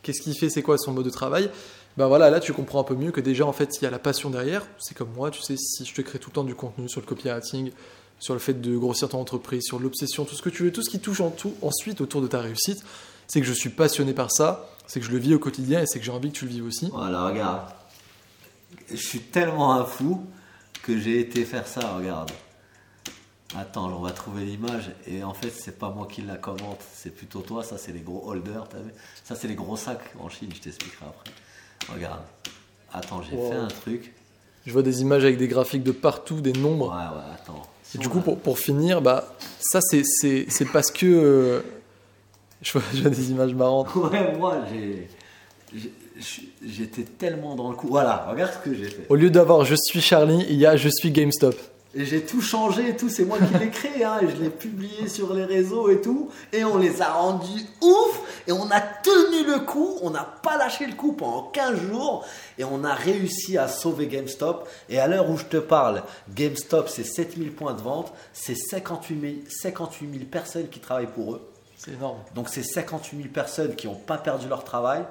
qu'est-ce 0.03 0.21
qu'il 0.21 0.35
fait, 0.35 0.51
c'est 0.51 0.63
quoi 0.63 0.77
son 0.79 0.93
mode 0.93 1.07
de 1.07 1.11
travail. 1.11 1.51
Ben 1.97 2.07
voilà, 2.07 2.31
là 2.31 2.41
tu 2.41 2.53
comprends 2.53 2.81
un 2.81 2.85
peu 2.85 2.95
mieux 2.95 3.11
que 3.11 3.21
déjà 3.21 3.45
en 3.45 3.53
fait 3.53 3.79
il 3.79 3.85
y 3.85 3.87
a 3.87 3.91
la 3.91 3.99
passion 3.99 4.31
derrière. 4.31 4.67
C'est 4.79 4.97
comme 4.97 5.13
moi, 5.13 5.31
tu 5.31 5.43
sais, 5.43 5.57
si 5.57 5.85
je 5.85 5.95
te 5.95 6.01
crée 6.03 6.19
tout 6.19 6.31
le 6.31 6.35
temps 6.35 6.45
du 6.45 6.55
contenu 6.55 6.89
sur 6.89 7.01
le 7.01 7.07
copywriting, 7.07 7.73
sur 8.19 8.35
le 8.35 8.41
fait 8.41 8.55
de 8.55 8.77
grossir 8.77 9.09
ton 9.09 9.21
entreprise, 9.21 9.65
sur 9.65 9.79
l'obsession, 9.79 10.25
tout 10.25 10.35
ce 10.35 10.43
que 10.43 10.51
tu 10.51 10.65
veux, 10.65 10.73
tout 10.73 10.83
ce 10.83 10.91
qui 10.91 11.01
touche 11.01 11.21
en 11.21 11.31
tout 11.31 11.55
ensuite 11.63 12.01
autour 12.01 12.23
de 12.23 12.27
ta 12.27 12.41
réussite, 12.41 12.85
c'est 13.27 13.41
que 13.41 13.47
je 13.47 13.53
suis 13.53 13.71
passionné 13.71 14.13
par 14.13 14.31
ça, 14.31 14.69
c'est 14.87 15.01
que 15.01 15.07
je 15.07 15.11
le 15.11 15.19
vis 15.19 15.35
au 15.35 15.39
quotidien 15.39 15.81
et 15.81 15.87
c'est 15.87 15.99
que 15.99 16.05
j'ai 16.05 16.13
envie 16.13 16.31
que 16.31 16.37
tu 16.37 16.45
le 16.45 16.51
vives 16.51 16.67
aussi. 16.67 16.91
Voilà, 16.93 17.25
regarde. 17.25 17.69
Je 18.89 18.97
suis 18.97 19.21
tellement 19.21 19.75
un 19.75 19.85
fou 19.85 20.25
que 20.83 20.99
j'ai 20.99 21.21
été 21.21 21.45
faire 21.45 21.67
ça, 21.67 21.95
regarde. 21.95 22.31
Attends, 23.57 23.93
on 23.93 24.01
va 24.01 24.13
trouver 24.13 24.45
l'image. 24.45 24.93
Et 25.07 25.25
en 25.25 25.35
fait, 25.35 25.51
c'est 25.51 25.79
pas 25.79 25.91
moi 25.91 26.07
qui 26.11 26.23
la 26.23 26.37
commente, 26.37 26.81
c'est 26.93 27.11
plutôt 27.11 27.41
toi. 27.41 27.65
Ça, 27.65 27.79
c'est 27.79 27.93
les 27.93 28.01
gros 28.01 28.29
holders, 28.29 28.69
t'as 28.69 28.79
vu? 28.79 28.91
Ça, 29.25 29.35
c'est 29.35 29.49
les 29.49 29.55
gros 29.55 29.77
sacs 29.77 30.15
en 30.19 30.29
Chine, 30.29 30.51
je 30.55 30.61
t'expliquerai 30.61 31.07
après. 31.07 31.31
Regarde. 31.95 32.21
Attends, 32.93 33.23
j'ai 33.23 33.37
Wow. 33.37 33.51
fait 33.51 33.57
un 33.57 33.69
truc. 33.69 34.15
Je 34.67 34.73
vois 34.73 34.83
des 34.83 35.01
images 35.01 35.25
avec 35.25 35.37
des 35.39 35.49
graphiques 35.49 35.83
de 35.83 35.93
partout, 35.93 36.41
des 36.41 36.53
Ouais, 36.53 36.59
nombres. 36.59 36.89
ouais, 36.91 37.23
attends. 37.35 37.63
Si 37.83 37.97
Et 37.97 38.01
du 38.01 38.09
coup, 38.09 38.21
pour, 38.21 38.39
pour 38.39 38.59
finir, 38.59 39.01
bah, 39.03 39.25
ça 39.59 39.81
c'est- 39.81 40.05
parce 40.73 40.91
que. 40.91 41.07
euh, 41.07 41.61
je, 42.63 42.73
vois, 42.73 42.83
je 42.95 43.01
vois 43.03 43.11
des 43.11 43.31
images 43.31 43.55
marrantes. 43.55 43.89
Ouais, 43.95 44.37
moi, 44.37 44.59
J'étais 46.67 47.03
tellement 47.05 47.55
dans 47.55 47.71
le 47.71 47.77
coup. 47.77 47.89
Voilà, 47.89 48.27
regarde 48.31 48.53
ce 48.53 48.59
que 48.69 48.75
j'ai 48.75 48.89
fait. 48.91 49.07
Au 49.09 49.15
lieu 49.15 49.31
d'avoir 49.31 49.65
je 49.65 49.75
suis 49.75 50.01
Charlie, 50.03 50.45
il 50.51 50.57
y 50.57 50.67
a 50.67 50.77
je 50.77 50.89
suis 50.91 51.11
GameStop. 51.11 51.55
Et 51.93 52.05
j'ai 52.05 52.25
tout 52.25 52.41
changé 52.41 52.91
et 52.91 52.97
tout, 52.97 53.09
c'est 53.09 53.25
moi 53.25 53.37
qui 53.39 53.59
l'ai 53.59 53.71
créé, 53.71 54.05
hein, 54.05 54.21
et 54.23 54.29
je 54.29 54.37
l'ai 54.37 54.49
publié 54.49 55.09
sur 55.09 55.35
les 55.35 55.45
réseaux 55.45 55.91
et 55.91 56.01
tout, 56.01 56.31
et 56.53 56.63
on 56.63 56.79
les 56.79 57.03
a 57.03 57.13
rendus 57.13 57.67
ouf, 57.83 58.21
et 58.47 58.53
on 58.53 58.71
a 58.71 58.81
tenu 58.81 59.45
le 59.45 59.59
coup, 59.65 59.99
on 60.01 60.11
n'a 60.11 60.23
pas 60.23 60.57
lâché 60.57 60.87
le 60.87 60.95
coup 60.95 61.15
pendant 61.15 61.43
15 61.51 61.81
jours, 61.81 62.25
et 62.59 62.65
on 62.65 62.85
a 62.85 62.95
réussi 62.95 63.59
à 63.59 63.67
sauver 63.67 64.07
GameStop, 64.07 64.69
et 64.89 65.01
à 65.01 65.09
l'heure 65.09 65.29
où 65.29 65.37
je 65.37 65.47
te 65.47 65.57
parle, 65.57 66.05
GameStop 66.33 66.89
c'est 66.89 67.03
7000 67.03 67.53
points 67.53 67.75
de 67.75 67.83
vente, 67.83 68.13
c'est 68.33 68.55
58 68.55 69.21
000, 69.21 69.33
58 69.49 70.13
000 70.13 70.25
personnes 70.31 70.69
qui 70.69 70.79
travaillent 70.79 71.09
pour 71.13 71.35
eux, 71.35 71.51
C'est 71.77 71.95
énorme. 71.95 72.19
donc 72.37 72.51
c'est 72.51 72.63
58 72.63 73.17
000 73.17 73.29
personnes 73.35 73.75
qui 73.75 73.89
n'ont 73.89 73.97
pas 73.97 74.19
perdu 74.19 74.47
leur 74.47 74.63
travail. 74.63 75.03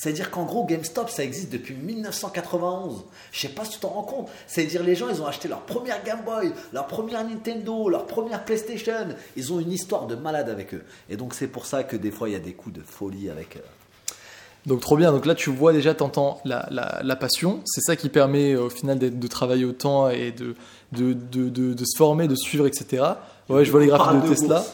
C'est-à-dire 0.00 0.30
qu'en 0.30 0.44
gros, 0.44 0.64
GameStop, 0.64 1.10
ça 1.10 1.24
existe 1.24 1.50
depuis 1.50 1.74
1991. 1.74 3.02
Je 3.32 3.40
sais 3.40 3.48
pas 3.48 3.64
si 3.64 3.72
tu 3.72 3.78
t'en 3.80 3.88
rends 3.88 4.02
compte. 4.04 4.28
C'est-à-dire 4.46 4.84
les 4.84 4.94
gens, 4.94 5.08
ils 5.08 5.20
ont 5.20 5.26
acheté 5.26 5.48
leur 5.48 5.62
première 5.62 6.04
Game 6.04 6.20
Boy, 6.24 6.52
leur 6.72 6.86
première 6.86 7.24
Nintendo, 7.24 7.88
leur 7.88 8.06
première 8.06 8.44
PlayStation. 8.44 9.08
Ils 9.36 9.52
ont 9.52 9.58
une 9.58 9.72
histoire 9.72 10.06
de 10.06 10.14
malade 10.14 10.48
avec 10.50 10.72
eux. 10.72 10.84
Et 11.10 11.16
donc 11.16 11.34
c'est 11.34 11.48
pour 11.48 11.66
ça 11.66 11.82
que 11.82 11.96
des 11.96 12.12
fois, 12.12 12.28
il 12.28 12.32
y 12.32 12.36
a 12.36 12.40
des 12.40 12.52
coups 12.52 12.76
de 12.76 12.82
folie 12.82 13.28
avec 13.28 13.56
eux. 13.56 13.62
Donc 14.66 14.80
trop 14.80 14.96
bien. 14.96 15.10
Donc 15.10 15.26
là, 15.26 15.34
tu 15.34 15.50
vois 15.50 15.72
déjà, 15.72 15.94
t'entends 15.94 16.40
la, 16.44 16.68
la, 16.70 17.00
la 17.02 17.16
passion. 17.16 17.60
C'est 17.64 17.80
ça 17.80 17.96
qui 17.96 18.08
permet 18.08 18.52
euh, 18.52 18.64
au 18.66 18.70
final 18.70 18.98
de 19.00 19.26
travailler 19.26 19.64
autant 19.64 20.10
et 20.10 20.30
de, 20.30 20.54
de, 20.92 21.12
de, 21.12 21.48
de, 21.48 21.74
de 21.74 21.84
se 21.84 21.96
former, 21.96 22.28
de 22.28 22.34
suivre, 22.36 22.66
etc. 22.68 23.04
Ouais, 23.48 23.64
je 23.64 23.70
vois 23.72 23.80
les 23.80 23.86
graphiques 23.88 24.22
de 24.22 24.28
Tesla. 24.34 24.64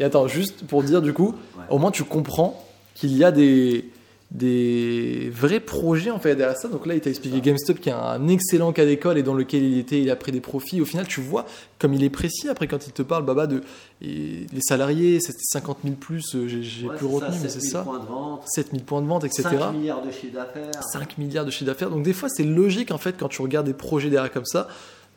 Et 0.00 0.04
attends, 0.04 0.26
juste 0.26 0.66
pour 0.66 0.82
dire 0.82 1.02
du 1.02 1.12
coup, 1.12 1.34
Ouais. 1.56 1.64
au 1.70 1.78
moins 1.78 1.90
tu 1.92 2.02
comprends 2.02 2.60
qu'il 2.94 3.16
y 3.16 3.22
a 3.24 3.30
des, 3.30 3.90
des 4.32 5.30
vrais 5.30 5.60
projets 5.60 6.10
en 6.10 6.18
fait 6.18 6.34
derrière 6.34 6.56
ça. 6.56 6.68
Donc 6.68 6.86
là, 6.86 6.94
il 6.94 7.00
t'a 7.02 7.10
expliqué 7.10 7.40
GameStop 7.42 7.78
qui 7.80 7.90
a 7.90 8.12
un 8.12 8.28
excellent 8.28 8.72
cas 8.72 8.86
d'école 8.86 9.18
et 9.18 9.22
dans 9.22 9.34
lequel 9.34 9.62
il 9.62 9.78
était, 9.78 10.00
il 10.00 10.10
a 10.10 10.16
pris 10.16 10.32
des 10.32 10.40
profits. 10.40 10.80
Au 10.80 10.86
final, 10.86 11.06
tu 11.06 11.20
vois 11.20 11.44
comme 11.78 11.92
il 11.92 12.02
est 12.02 12.10
précis 12.10 12.48
après 12.48 12.66
quand 12.66 12.86
il 12.86 12.92
te 12.92 13.02
parle, 13.02 13.26
Baba, 13.26 13.46
de 13.46 13.60
et 14.00 14.46
les 14.52 14.60
salariés, 14.66 15.20
c'était 15.20 15.38
50 15.42 15.78
000 15.84 15.96
plus, 15.96 16.34
euh, 16.34 16.46
j'ai 16.48 16.86
Ouais, 16.88 16.96
plus 16.96 17.06
retenu, 17.06 17.36
mais 17.42 17.48
c'est 17.48 17.60
7000 17.60 17.70
ça. 17.70 17.82
points 17.82 17.98
de 17.98 18.06
vente, 18.06 18.42
7000 18.46 18.84
points 18.84 19.02
de 19.02 19.06
vente, 19.06 19.24
etc. 19.24 19.48
5 19.50 19.72
milliards 19.74 20.02
de 20.02 20.10
chiffre 20.10 20.32
d'affaires. 20.34 20.82
5 20.92 21.18
milliards 21.18 21.44
de 21.44 21.50
chiffre 21.50 21.66
d'affaires. 21.66 21.90
Donc 21.90 22.02
des 22.02 22.12
fois, 22.14 22.28
c'est 22.30 22.44
logique 22.44 22.90
en 22.90 22.98
fait 22.98 23.16
quand 23.18 23.28
tu 23.28 23.42
regardes 23.42 23.66
des 23.66 23.74
projets 23.74 24.08
derrière 24.08 24.32
comme 24.32 24.46
ça 24.46 24.66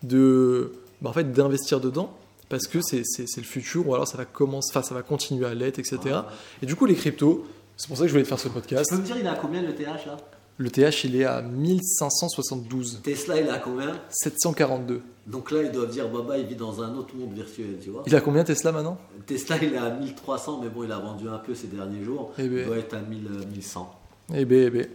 de 0.03 0.73
bah, 1.01 1.09
en 1.09 1.13
fait 1.13 1.31
d'investir 1.31 1.79
dedans 1.79 2.11
parce 2.49 2.67
que 2.67 2.79
c'est 2.81 3.03
le 3.37 3.43
futur 3.43 3.87
ou 3.87 3.95
alors 3.95 4.07
ça 4.07 4.17
va 4.17 4.25
commencer, 4.25 4.69
enfin 4.71 4.83
ça 4.83 4.93
va 4.93 5.01
continuer 5.03 5.45
à 5.45 5.53
l'être, 5.53 5.79
etc. 5.79 5.97
Ouais. 6.03 6.11
Et 6.61 6.65
du 6.65 6.75
coup, 6.75 6.85
les 6.85 6.95
cryptos, 6.95 7.45
c'est 7.77 7.87
pour 7.87 7.97
ça 7.97 8.03
que 8.03 8.07
je 8.07 8.13
voulais 8.13 8.25
faire 8.25 8.39
ce 8.39 8.47
podcast. 8.47 8.85
Tu 8.89 8.95
peux 8.95 9.01
me 9.01 9.05
dire, 9.05 9.17
il 9.17 9.25
est 9.25 9.29
à 9.29 9.35
combien 9.35 9.61
le 9.61 9.73
TH 9.75 10.05
là? 10.05 10.17
Le 10.57 10.69
TH, 10.69 11.03
il 11.03 11.17
est 11.17 11.25
à 11.25 11.41
1572, 11.41 13.01
Tesla, 13.03 13.41
il 13.41 13.47
est 13.47 13.49
à 13.49 13.59
combien? 13.59 13.99
742. 14.09 15.01
Donc 15.27 15.51
là, 15.51 15.63
ils 15.63 15.71
doivent 15.71 15.89
dire, 15.89 16.07
Baba, 16.07 16.37
il 16.37 16.45
vit 16.45 16.55
dans 16.55 16.81
un 16.81 16.95
autre 16.95 17.13
monde 17.13 17.33
virtuel, 17.33 17.77
tu 17.81 17.89
vois. 17.89 18.03
Il 18.07 18.15
a 18.15 18.21
combien 18.21 18.45
Tesla 18.45 18.71
maintenant? 18.71 18.97
Tesla, 19.25 19.57
il 19.61 19.73
est 19.73 19.77
à 19.77 19.89
1300, 19.89 20.61
mais 20.63 20.69
bon, 20.69 20.83
il 20.85 20.91
a 20.93 20.99
vendu 20.99 21.27
un 21.27 21.39
peu 21.39 21.53
ces 21.53 21.67
derniers 21.67 22.03
jours. 22.05 22.31
Eh 22.37 22.47
ben. 22.47 22.59
Il 22.59 22.65
doit 22.67 22.77
être 22.77 22.93
à 22.93 23.01
1000, 23.01 23.27
euh, 23.27 23.45
1100. 23.53 23.99
Eh 24.33 24.45
ben, 24.45 24.67
eh 24.67 24.69
ben. 24.69 24.87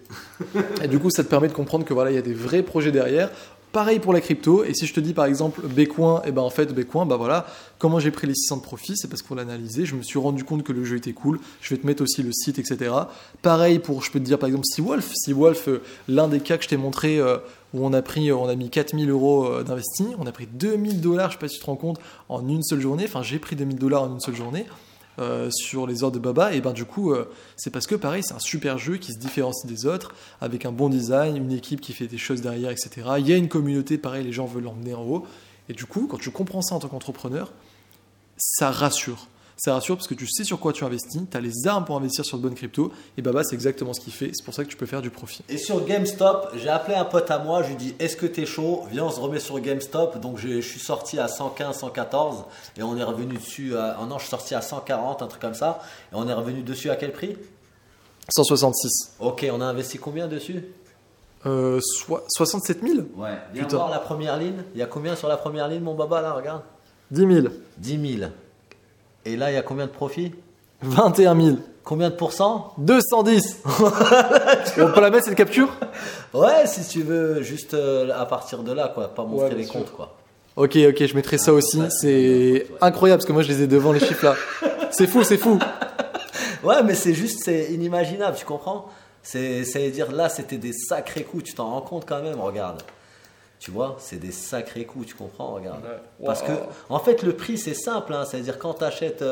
et 0.83 0.89
du 0.89 0.99
coup, 0.99 1.11
ça 1.11 1.23
te 1.25 1.29
permet 1.29 1.49
de 1.49 1.53
comprendre 1.53 1.85
que 1.85 1.93
voilà, 1.93 2.11
il 2.11 2.15
y 2.15 2.19
a 2.19 2.23
des 2.23 2.33
vrais 2.33 2.63
projets 2.63 2.93
derrière. 2.93 3.31
Pareil 3.73 4.01
pour 4.01 4.13
la 4.13 4.21
crypto. 4.21 4.65
Et 4.65 4.75
si 4.75 4.87
je 4.87 4.93
te 4.93 4.99
dis 4.99 5.15
par 5.15 5.27
exemple 5.27 5.61
Bitcoin, 5.67 6.23
et 6.25 6.33
ben 6.33 6.43
en 6.43 6.51
fait 6.51 6.73
Bitcoin, 6.75 7.07
bah 7.07 7.17
voilà, 7.17 7.47
comment 7.79 8.01
j'ai 8.01 8.11
pris 8.11 8.27
les 8.27 8.35
600 8.35 8.57
de 8.57 8.63
profit, 8.63 8.97
c'est 8.97 9.07
parce 9.07 9.23
qu'on 9.23 9.37
l'a 9.37 9.43
analysé. 9.43 9.87
Je 9.87 9.95
me 9.95 10.03
suis 10.03 10.19
rendu 10.19 10.43
compte 10.43 10.65
que 10.65 10.73
le 10.73 10.85
jeu 10.85 10.97
était 10.97 11.13
cool. 11.13 11.39
Je 11.61 11.73
vais 11.73 11.81
te 11.81 11.87
mettre 11.87 12.03
aussi 12.03 12.25
le 12.25 12.33
site, 12.33 12.59
etc. 12.59 12.93
Pareil 13.43 13.79
pour, 13.79 14.03
je 14.03 14.11
peux 14.11 14.19
te 14.19 14.25
dire 14.25 14.41
par 14.41 14.49
exemple 14.49 14.67
Seawolf. 14.67 15.13
Seawolf, 15.15 15.69
euh, 15.69 15.83
l'un 16.09 16.27
des 16.27 16.41
cas 16.41 16.57
que 16.57 16.65
je 16.65 16.69
t'ai 16.69 16.77
montré 16.77 17.19
euh, 17.19 17.39
où 17.73 17.87
on 17.87 17.93
a 17.93 18.03
pris, 18.03 18.31
euh, 18.31 18.37
on 18.37 18.49
a 18.49 18.57
mis 18.57 18.71
4000 18.71 19.09
euros 19.09 19.63
d'investi, 19.63 20.07
on 20.19 20.27
a 20.27 20.33
pris 20.33 20.49
2000 20.53 21.01
dollars, 21.01 21.31
je 21.31 21.37
sais 21.37 21.41
pas 21.41 21.49
si 21.49 21.59
tu 21.59 21.61
te 21.61 21.67
rends 21.67 21.77
compte, 21.77 22.01
en 22.29 22.49
une 22.49 22.65
seule 22.65 22.81
journée. 22.81 23.05
Enfin, 23.05 23.23
j'ai 23.23 23.39
pris 23.39 23.55
2000 23.55 23.79
dollars 23.79 24.03
en 24.03 24.13
une 24.13 24.21
seule 24.21 24.37
journée. 24.37 24.67
Euh, 25.21 25.51
sur 25.51 25.87
les 25.87 26.03
ordres 26.03 26.17
de 26.17 26.23
Baba, 26.23 26.55
et 26.55 26.61
ben 26.61 26.73
du 26.73 26.85
coup, 26.85 27.13
euh, 27.13 27.31
c'est 27.57 27.71
parce 27.71 27.87
que 27.87 27.95
pareil, 27.95 28.23
c'est 28.23 28.35
un 28.35 28.41
super 28.41 28.79
jeu 28.79 28.97
qui 28.97 29.13
se 29.13 29.19
différencie 29.19 29.67
des 29.67 29.87
autres, 29.87 30.15
avec 30.41 30.65
un 30.65 30.73
bon 30.73 30.89
design, 30.89 31.37
une 31.37 31.53
équipe 31.53 31.81
qui 31.81 31.93
fait 31.93 32.07
des 32.07 32.19
choses 32.19 32.41
derrière, 32.41 32.71
etc. 32.71 32.91
Il 33.19 33.29
y 33.29 33.33
a 33.33 33.37
une 33.37 33.49
communauté, 33.49 33.99
pareil, 33.99 34.25
les 34.25 34.33
gens 34.33 34.47
veulent 34.47 34.65
l'emmener 34.65 34.95
en 34.95 35.03
haut. 35.03 35.27
Et 35.69 35.73
du 35.73 35.87
coup, 35.87 36.07
quand 36.11 36.19
tu 36.19 36.31
comprends 36.31 36.63
ça 36.63 36.75
en 36.75 36.81
tant 36.81 36.89
qu'entrepreneur, 36.89 37.53
ça 38.37 38.71
rassure. 38.71 39.29
Ça 39.63 39.75
rassure 39.75 39.95
parce 39.97 40.07
que 40.09 40.15
tu 40.15 40.27
sais 40.27 40.43
sur 40.43 40.59
quoi 40.59 40.73
tu 40.73 40.85
investis, 40.85 41.21
tu 41.31 41.37
as 41.37 41.41
les 41.41 41.67
armes 41.67 41.85
pour 41.85 41.95
investir 41.95 42.25
sur 42.25 42.39
de 42.39 42.43
bonnes 42.43 42.55
cryptos, 42.55 42.91
et 43.19 43.21
Baba, 43.21 43.45
c'est 43.45 43.55
exactement 43.55 43.93
ce 43.93 44.01
qu'il 44.01 44.13
fait. 44.15 44.31
C'est 44.33 44.43
pour 44.43 44.55
ça 44.55 44.65
que 44.65 44.71
tu 44.71 44.77
peux 44.77 44.87
faire 44.87 45.03
du 45.03 45.11
profit. 45.11 45.43
Et 45.51 45.59
sur 45.59 45.85
GameStop, 45.85 46.53
j'ai 46.57 46.71
appelé 46.71 46.97
un 46.97 47.05
pote 47.05 47.31
à 47.31 47.39
moi, 47.39 47.63
je 47.63 47.69
lui 47.69 47.77
dis 47.77 47.95
Est-ce 47.99 48.17
que 48.17 48.25
t'es 48.25 48.47
chaud? 48.47 48.85
Viens, 48.91 49.05
on 49.05 49.11
se 49.11 49.21
remet 49.21 49.39
sur 49.39 49.61
GameStop. 49.61 50.19
Donc 50.19 50.39
je, 50.39 50.49
je 50.49 50.67
suis 50.67 50.81
sorti 50.81 51.19
à 51.19 51.29
115, 51.29 51.77
114 51.77 52.45
et 52.79 52.83
on 52.83 52.97
est 52.97 53.05
revenu 53.05 53.35
dessus. 53.37 53.77
À, 53.77 53.99
oh 54.03 54.07
non, 54.07 54.17
je 54.17 54.23
suis 54.23 54.31
sorti 54.31 54.55
à 54.55 54.63
140, 54.63 55.21
un 55.21 55.27
truc 55.27 55.43
comme 55.43 55.53
ça. 55.55 55.81
Et 56.11 56.15
on 56.15 56.27
est 56.27 56.33
revenu 56.33 56.63
dessus 56.63 56.89
à 56.89 56.97
quel 56.97 57.13
prix? 57.13 57.37
166. 58.31 59.17
Ok, 59.21 59.47
on 59.53 59.61
a 59.61 59.65
investi 59.67 59.99
combien 59.99 60.27
dessus? 60.27 60.65
Euh, 61.47 61.81
soi- 61.83 62.25
67 62.29 62.81
000 62.83 63.01
Ouais, 63.17 63.31
viens 63.53 63.65
Putain. 63.65 63.77
voir 63.77 63.91
la 63.91 63.99
première 63.99 64.37
ligne. 64.39 64.63
Il 64.75 64.79
y 64.79 64.83
a 64.83 64.87
combien 64.87 65.17
sur 65.17 65.29
la 65.29 65.37
première 65.37 65.69
ligne, 65.69 65.83
mon 65.83 65.95
baba 65.95 66.21
là 66.21 66.33
Regarde 66.33 66.63
10 67.11 67.21
000 67.27 67.49
10 67.79 68.19
000. 68.19 68.31
Et 69.33 69.37
là, 69.37 69.51
il 69.51 69.55
y 69.55 69.59
a 69.59 69.63
combien 69.63 69.87
de 69.87 69.91
profit 69.91 70.33
21 70.83 71.41
000 71.41 71.57
Combien 71.85 72.11
de 72.11 72.15
pourcents 72.15 72.73
210 72.79 73.59
On 74.79 74.93
peut 74.93 75.01
la 75.01 75.11
mettre 75.11 75.25
cette 75.27 75.35
capture 75.35 75.69
Ouais, 76.35 76.67
si 76.67 76.87
tu 76.87 77.03
veux, 77.03 77.43
juste 77.43 77.75
euh, 77.75 78.11
à 78.19 78.27
partir 78.27 78.63
de 78.63 78.73
là, 78.73 78.91
quoi. 78.95 79.09
Pas 79.15 79.25
montrer 79.25 79.55
les 79.55 79.65
sûr. 79.65 79.73
comptes, 79.75 79.93
quoi. 79.93 80.17
Ok, 80.57 80.77
ok, 80.77 81.07
je 81.07 81.15
mettrai 81.15 81.39
ça 81.39 81.53
aussi. 81.53 81.81
ouais, 81.81 81.89
C'est 81.91 82.67
incroyable 82.81 83.19
parce 83.19 83.27
que 83.27 83.33
moi 83.33 83.43
je 83.43 83.49
les 83.49 83.63
ai 83.63 83.67
devant 83.67 83.93
les 83.93 84.01
chiffres 84.01 84.25
là. 84.27 84.35
C'est 84.91 85.07
fou, 85.07 85.23
c'est 85.23 85.39
fou. 85.39 85.59
Ouais, 86.65 86.83
mais 86.83 86.95
c'est 86.95 87.15
juste, 87.15 87.43
c'est 87.45 87.73
inimaginable, 87.73 88.37
tu 88.37 88.45
comprends? 88.45 88.87
C'est 89.23 89.63
dire 89.91 90.11
là, 90.11 90.29
c'était 90.29 90.59
des 90.59 90.73
sacrés 90.73 91.23
coups, 91.23 91.45
tu 91.45 91.55
t'en 91.55 91.71
rends 91.71 91.81
compte 91.81 92.05
quand 92.07 92.21
même, 92.23 92.41
regarde. 92.41 92.83
Tu 93.61 93.71
vois, 93.71 93.97
c'est 93.99 94.17
des 94.17 94.33
sacrés 94.33 94.87
coups, 94.87 95.09
tu 95.09 95.15
comprends, 95.15 95.53
regarde. 95.53 95.85
Ouais. 95.85 96.27
Parce 96.27 96.41
que, 96.43 96.53
en 96.89 96.99
fait, 96.99 97.23
le 97.23 97.37
prix, 97.37 97.59
c'est 97.59 97.75
simple, 97.75 98.15
hein, 98.15 98.25
c'est-à-dire 98.25 98.59
quand 98.59 98.73
tu 98.73 98.85
achètes, 98.85 99.23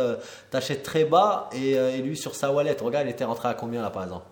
très 0.82 1.04
bas 1.04 1.48
et, 1.54 1.78
euh, 1.78 1.96
et 1.96 2.02
lui 2.02 2.14
sur 2.14 2.34
sa 2.34 2.52
wallet, 2.52 2.76
regarde, 2.78 3.06
il 3.06 3.10
était 3.10 3.24
rentré 3.24 3.48
à 3.48 3.54
combien 3.54 3.80
là 3.80 3.88
par 3.88 4.04
exemple? 4.04 4.26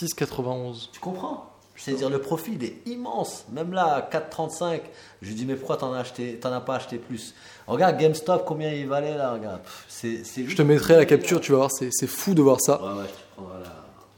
6,91. 0.00 0.88
Tu 0.92 0.98
comprends? 1.00 1.52
C'est-à-dire 1.76 2.10
le 2.10 2.20
profit, 2.20 2.52
il 2.54 2.64
est 2.64 2.76
immense. 2.86 3.44
Même 3.52 3.72
là, 3.72 3.94
à 3.94 4.00
4,35, 4.00 4.80
je 5.20 5.28
lui 5.28 5.34
dis, 5.34 5.44
mais 5.44 5.56
pourquoi 5.56 5.76
t'en 5.76 5.92
as, 5.92 5.98
acheté, 5.98 6.36
t'en 6.36 6.52
as 6.52 6.60
pas 6.60 6.76
acheté 6.76 6.96
plus? 6.96 7.34
Regarde 7.66 7.98
GameStop, 7.98 8.44
combien 8.46 8.72
il 8.72 8.86
valait 8.86 9.16
là, 9.16 9.32
regarde. 9.32 9.60
C'est, 9.88 10.22
Je 10.34 10.56
te 10.56 10.62
mettrai 10.62 10.96
la 10.96 11.04
capture, 11.06 11.40
tu 11.40 11.52
vas 11.52 11.58
voir, 11.58 11.70
c'est 11.70 11.88
c'est 11.90 12.06
fou 12.06 12.34
de 12.34 12.42
voir 12.42 12.60
ça. 12.60 12.80
Ouais, 12.80 12.88
ouais, 12.88 13.04
je 13.04 13.08
te 13.08 13.34
prends, 13.34 13.44
voilà. 13.44 13.66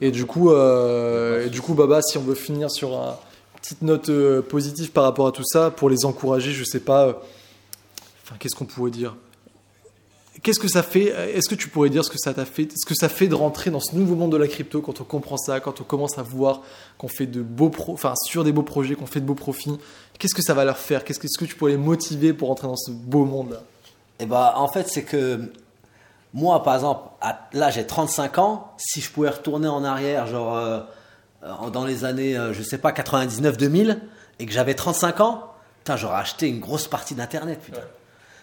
Et 0.00 0.10
du 0.10 0.26
coup, 0.26 0.50
euh, 0.50 1.46
et 1.46 1.50
du 1.50 1.60
coup, 1.60 1.74
Baba, 1.74 2.02
si 2.02 2.18
on 2.18 2.22
veut 2.22 2.34
finir 2.34 2.70
sur 2.70 2.96
un 2.96 3.16
petite 3.64 3.80
note 3.82 4.10
euh, 4.10 4.42
positive 4.42 4.90
par 4.92 5.04
rapport 5.04 5.26
à 5.26 5.32
tout 5.32 5.42
ça 5.44 5.70
pour 5.70 5.88
les 5.88 6.04
encourager. 6.04 6.52
Je 6.52 6.64
sais 6.64 6.80
pas. 6.80 7.06
euh, 7.06 7.12
Enfin, 8.22 8.36
qu'est-ce 8.38 8.54
qu'on 8.54 8.64
pourrait 8.66 8.90
dire? 8.90 9.16
Qu'est-ce 10.42 10.58
que 10.60 10.68
ça 10.68 10.82
fait 10.82 11.04
Est-ce 11.36 11.48
que 11.48 11.54
tu 11.54 11.68
pourrais 11.68 11.88
dire 11.90 12.04
ce 12.04 12.10
que 12.10 12.18
ça 12.18 12.34
t'a 12.34 12.44
fait 12.44 12.68
Ce 12.76 12.84
que 12.86 12.94
ça 12.94 13.08
fait 13.08 13.28
de 13.28 13.34
rentrer 13.34 13.70
dans 13.70 13.80
ce 13.80 13.94
nouveau 13.94 14.14
monde 14.14 14.32
de 14.32 14.36
la 14.36 14.48
crypto 14.48 14.80
quand 14.82 15.00
on 15.00 15.04
comprend 15.04 15.36
ça, 15.38 15.60
quand 15.60 15.80
on 15.80 15.84
commence 15.84 16.18
à 16.18 16.22
voir 16.22 16.60
qu'on 16.98 17.08
fait 17.08 17.26
de 17.26 17.40
beaux 17.42 17.70
pro, 17.70 17.92
enfin 17.92 18.14
sur 18.26 18.42
des 18.44 18.52
beaux 18.52 18.62
projets, 18.62 18.94
qu'on 18.94 19.06
fait 19.06 19.20
de 19.20 19.26
beaux 19.26 19.34
profits? 19.34 19.78
Qu'est-ce 20.18 20.34
que 20.34 20.42
ça 20.42 20.52
va 20.54 20.64
leur 20.64 20.76
faire? 20.78 21.04
Qu'est-ce 21.04 21.18
que, 21.18 21.44
tu 21.46 21.54
pourrais 21.54 21.72
les 21.72 21.78
motiver 21.78 22.32
pour 22.34 22.48
rentrer 22.48 22.66
dans 22.66 22.76
ce 22.76 22.90
beau 22.90 23.24
monde-là? 23.24 23.62
Et 24.20 24.26
bah, 24.26 24.54
en 24.56 24.68
fait, 24.68 24.88
c'est 24.88 25.04
que 25.04 25.40
moi, 26.32 26.62
par 26.62 26.74
exemple, 26.74 27.08
à- 27.20 27.48
là, 27.52 27.70
j'ai 27.70 27.86
35 27.86 28.38
ans. 28.38 28.72
Si 28.78 29.00
je 29.00 29.10
pouvais 29.10 29.30
retourner 29.30 29.68
en 29.68 29.84
arrière, 29.84 30.26
genre 30.26 30.56
euh, 30.56 30.78
euh, 30.78 30.80
dans 31.72 31.84
les 31.84 32.04
années, 32.04 32.36
euh, 32.36 32.52
je 32.52 32.62
sais 32.62 32.78
pas, 32.78 32.92
99-2000, 32.92 33.98
et 34.38 34.46
que 34.46 34.52
j'avais 34.52 34.74
35 34.74 35.20
ans, 35.20 35.52
putain, 35.78 35.96
j'aurais 35.96 36.18
acheté 36.20 36.48
une 36.48 36.60
grosse 36.60 36.88
partie 36.88 37.14
d'Internet, 37.14 37.60
putain. 37.62 37.80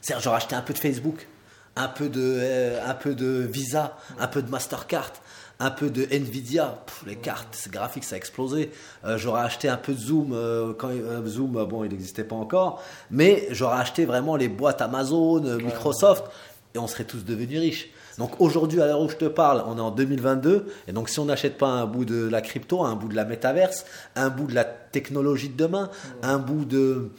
C'est-à-dire, 0.01 0.23
j'aurais 0.23 0.37
acheté 0.37 0.55
un 0.55 0.61
peu 0.61 0.73
de 0.73 0.79
Facebook, 0.79 1.27
un 1.75 1.87
peu 1.87 2.09
de, 2.09 2.21
euh, 2.21 2.79
un 2.85 2.93
peu 2.93 3.15
de 3.15 3.47
Visa, 3.51 3.97
un 4.19 4.27
peu 4.27 4.41
de 4.41 4.49
Mastercard, 4.49 5.11
un 5.59 5.69
peu 5.71 5.89
de 5.89 6.07
Nvidia. 6.11 6.79
Pff, 6.85 7.03
les 7.05 7.15
cartes 7.15 7.67
graphiques, 7.71 8.03
ça 8.03 8.15
a 8.15 8.17
explosé. 8.17 8.71
Euh, 9.05 9.17
j'aurais 9.17 9.41
acheté 9.43 9.69
un 9.69 9.77
peu 9.77 9.93
de 9.93 9.99
Zoom. 9.99 10.33
euh, 10.33 10.73
quand 10.73 10.89
euh, 10.89 11.25
Zoom, 11.27 11.55
euh, 11.57 11.65
bon, 11.65 11.83
il 11.83 11.91
n'existait 11.91 12.23
pas 12.23 12.35
encore. 12.35 12.83
Mais 13.11 13.47
j'aurais 13.51 13.79
acheté 13.79 14.05
vraiment 14.05 14.35
les 14.35 14.47
boîtes 14.47 14.81
Amazon, 14.81 15.45
euh, 15.45 15.57
Microsoft, 15.57 16.25
et 16.73 16.79
on 16.79 16.87
serait 16.87 17.03
tous 17.03 17.23
devenus 17.23 17.59
riches. 17.59 17.89
Donc 18.21 18.39
aujourd'hui, 18.39 18.79
à 18.79 18.85
l'heure 18.85 19.01
où 19.01 19.09
je 19.09 19.15
te 19.15 19.25
parle, 19.25 19.63
on 19.65 19.77
est 19.79 19.81
en 19.81 19.89
2022. 19.89 20.67
Et 20.87 20.91
donc 20.91 21.09
si 21.09 21.19
on 21.19 21.25
n'achète 21.25 21.57
pas 21.57 21.65
un 21.69 21.87
bout 21.87 22.05
de 22.05 22.27
la 22.29 22.41
crypto, 22.41 22.83
un 22.83 22.95
bout 22.95 23.07
de 23.07 23.15
la 23.15 23.25
métaverse, 23.25 23.83
un 24.15 24.29
bout 24.29 24.45
de 24.45 24.53
la 24.53 24.63
technologie 24.63 25.49
de 25.49 25.57
demain, 25.57 25.89
un 26.21 26.37
bout 26.37 26.63
de... 26.65 27.09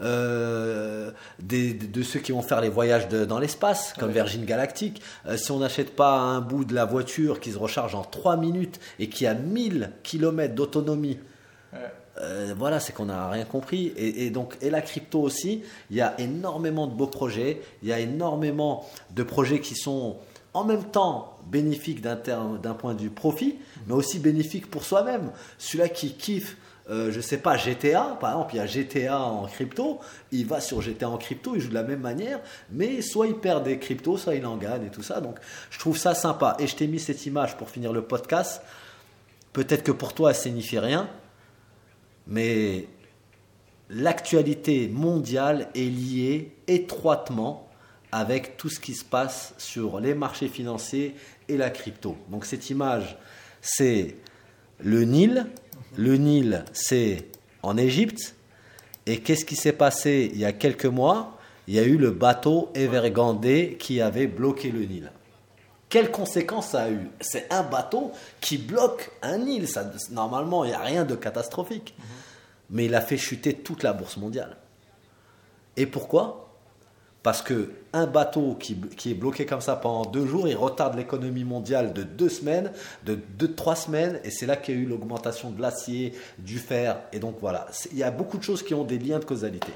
euh, 0.00 1.10
des- 1.38 1.74
de 1.74 2.02
ceux 2.02 2.18
qui 2.18 2.32
vont 2.32 2.42
faire 2.42 2.60
les 2.60 2.68
voyages 2.70 3.06
de- 3.08 3.24
dans 3.24 3.38
l'espace, 3.38 3.94
comme 4.00 4.10
Virgin 4.10 4.44
Galactic. 4.44 5.00
Euh, 5.26 5.36
si 5.36 5.52
on 5.52 5.60
n'achète 5.60 5.94
pas 5.94 6.18
un 6.18 6.40
bout 6.40 6.64
de 6.64 6.74
la 6.74 6.84
voiture 6.84 7.38
qui 7.38 7.52
se 7.52 7.58
recharge 7.58 7.94
en 7.94 8.02
3 8.02 8.36
minutes 8.36 8.80
et 8.98 9.08
qui 9.08 9.26
a 9.28 9.34
1000 9.34 9.92
km 10.02 10.54
d'autonomie, 10.56 11.18
euh, 12.20 12.52
voilà, 12.56 12.80
c'est 12.80 12.92
qu'on 12.92 13.04
n'a 13.06 13.28
rien 13.30 13.44
compris. 13.44 13.92
Et, 13.96 14.26
et 14.26 14.30
donc, 14.30 14.56
et 14.60 14.70
la 14.70 14.80
crypto 14.82 15.20
aussi, 15.20 15.62
il 15.90 15.96
y 15.96 16.00
a 16.00 16.18
énormément 16.20 16.88
de 16.88 16.94
beaux 16.94 17.06
projets, 17.06 17.60
il 17.82 17.88
y 17.88 17.92
a 17.92 18.00
énormément 18.00 18.84
de 19.14 19.22
projets 19.22 19.60
qui 19.60 19.76
sont 19.76 20.16
en 20.58 20.64
même 20.64 20.84
temps 20.84 21.36
bénéfiques 21.46 22.02
d'un 22.02 22.16
point 22.16 22.94
de 22.94 23.00
vue 23.00 23.10
profit, 23.10 23.56
mais 23.86 23.94
aussi 23.94 24.18
bénéfiques 24.18 24.70
pour 24.70 24.84
soi-même. 24.84 25.30
Celui-là 25.56 25.88
qui 25.88 26.14
kiffe, 26.14 26.56
euh, 26.90 27.12
je 27.12 27.20
sais 27.20 27.38
pas, 27.38 27.56
GTA, 27.56 28.16
par 28.20 28.30
exemple, 28.30 28.54
il 28.54 28.56
y 28.56 28.60
a 28.60 28.66
GTA 28.66 29.20
en 29.20 29.46
crypto, 29.46 30.00
il 30.32 30.46
va 30.46 30.60
sur 30.60 30.82
GTA 30.82 31.08
en 31.08 31.16
crypto, 31.16 31.54
il 31.54 31.60
joue 31.60 31.68
de 31.68 31.74
la 31.74 31.84
même 31.84 32.00
manière, 32.00 32.40
mais 32.70 33.02
soit 33.02 33.28
il 33.28 33.36
perd 33.36 33.64
des 33.64 33.78
cryptos, 33.78 34.18
soit 34.18 34.34
il 34.34 34.44
en 34.46 34.56
gagne 34.56 34.86
et 34.86 34.90
tout 34.90 35.02
ça. 35.02 35.20
Donc, 35.20 35.38
je 35.70 35.78
trouve 35.78 35.96
ça 35.96 36.14
sympa. 36.14 36.56
Et 36.58 36.66
je 36.66 36.74
t'ai 36.74 36.86
mis 36.86 36.98
cette 36.98 37.24
image 37.24 37.56
pour 37.56 37.70
finir 37.70 37.92
le 37.92 38.02
podcast. 38.02 38.62
Peut-être 39.52 39.84
que 39.84 39.92
pour 39.92 40.12
toi, 40.12 40.30
elle 40.30 40.36
signifie 40.36 40.78
rien, 40.78 41.08
mais 42.26 42.88
l'actualité 43.90 44.88
mondiale 44.88 45.68
est 45.74 45.88
liée 45.88 46.56
étroitement 46.66 47.67
avec 48.12 48.56
tout 48.56 48.68
ce 48.68 48.80
qui 48.80 48.94
se 48.94 49.04
passe 49.04 49.54
sur 49.58 50.00
les 50.00 50.14
marchés 50.14 50.48
financiers 50.48 51.14
et 51.48 51.56
la 51.56 51.70
crypto. 51.70 52.16
Donc 52.28 52.44
cette 52.44 52.70
image, 52.70 53.18
c'est 53.60 54.16
le 54.78 55.04
Nil. 55.04 55.46
Le 55.96 56.16
Nil, 56.16 56.64
c'est 56.72 57.26
en 57.62 57.76
Égypte. 57.76 58.34
Et 59.06 59.20
qu'est-ce 59.20 59.44
qui 59.44 59.56
s'est 59.56 59.72
passé 59.72 60.30
il 60.32 60.38
y 60.38 60.44
a 60.44 60.52
quelques 60.52 60.86
mois? 60.86 61.38
Il 61.66 61.74
y 61.74 61.78
a 61.78 61.82
eu 61.82 61.96
le 61.96 62.10
bateau 62.10 62.70
Evergrande 62.74 63.76
qui 63.78 64.00
avait 64.00 64.26
bloqué 64.26 64.70
le 64.70 64.80
Nil. 64.80 65.12
Quelles 65.88 66.10
conséquences 66.10 66.68
ça 66.68 66.82
a 66.82 66.90
eu? 66.90 67.08
C'est 67.20 67.50
un 67.52 67.62
bateau 67.62 68.12
qui 68.40 68.58
bloque 68.58 69.10
un. 69.22 69.38
Ça, 69.66 69.90
normalement, 70.10 70.64
il 70.64 70.68
n'y 70.68 70.74
a 70.74 70.80
rien 70.80 71.04
de 71.04 71.14
catastrophique. 71.14 71.94
Mais 72.70 72.84
il 72.84 72.94
a 72.94 73.00
fait 73.00 73.16
chuter 73.16 73.54
toute 73.54 73.82
la 73.82 73.94
bourse 73.94 74.18
mondiale. 74.18 74.56
Et 75.76 75.86
pourquoi? 75.86 76.47
Parce 77.28 77.42
que 77.42 77.68
un 77.92 78.06
bateau 78.06 78.56
qui, 78.58 78.74
est 79.04 79.12
bloqué 79.12 79.44
comme 79.44 79.60
ça 79.60 79.76
pendant 79.76 80.10
deux 80.10 80.24
jours, 80.24 80.48
il 80.48 80.56
retarde 80.56 80.96
l'économie 80.96 81.44
mondiale 81.44 81.92
de 81.92 82.02
deux 82.02 82.30
semaines, 82.30 82.72
de 83.04 83.18
deux, 83.38 83.52
trois 83.52 83.76
semaines, 83.76 84.18
et 84.24 84.30
c'est 84.30 84.46
là 84.46 84.56
qu'il 84.56 84.74
y 84.74 84.78
a 84.78 84.80
eu 84.80 84.86
l'augmentation 84.86 85.50
de 85.50 85.60
l'acier, 85.60 86.14
du 86.38 86.56
fer. 86.58 86.98
Et 87.12 87.18
donc 87.18 87.36
voilà, 87.42 87.66
il 87.92 87.98
y 87.98 88.02
a 88.02 88.10
beaucoup 88.10 88.38
de 88.38 88.42
choses 88.42 88.62
qui 88.62 88.72
ont 88.72 88.82
des 88.82 88.98
liens 88.98 89.18
de 89.18 89.26
causalité. 89.26 89.72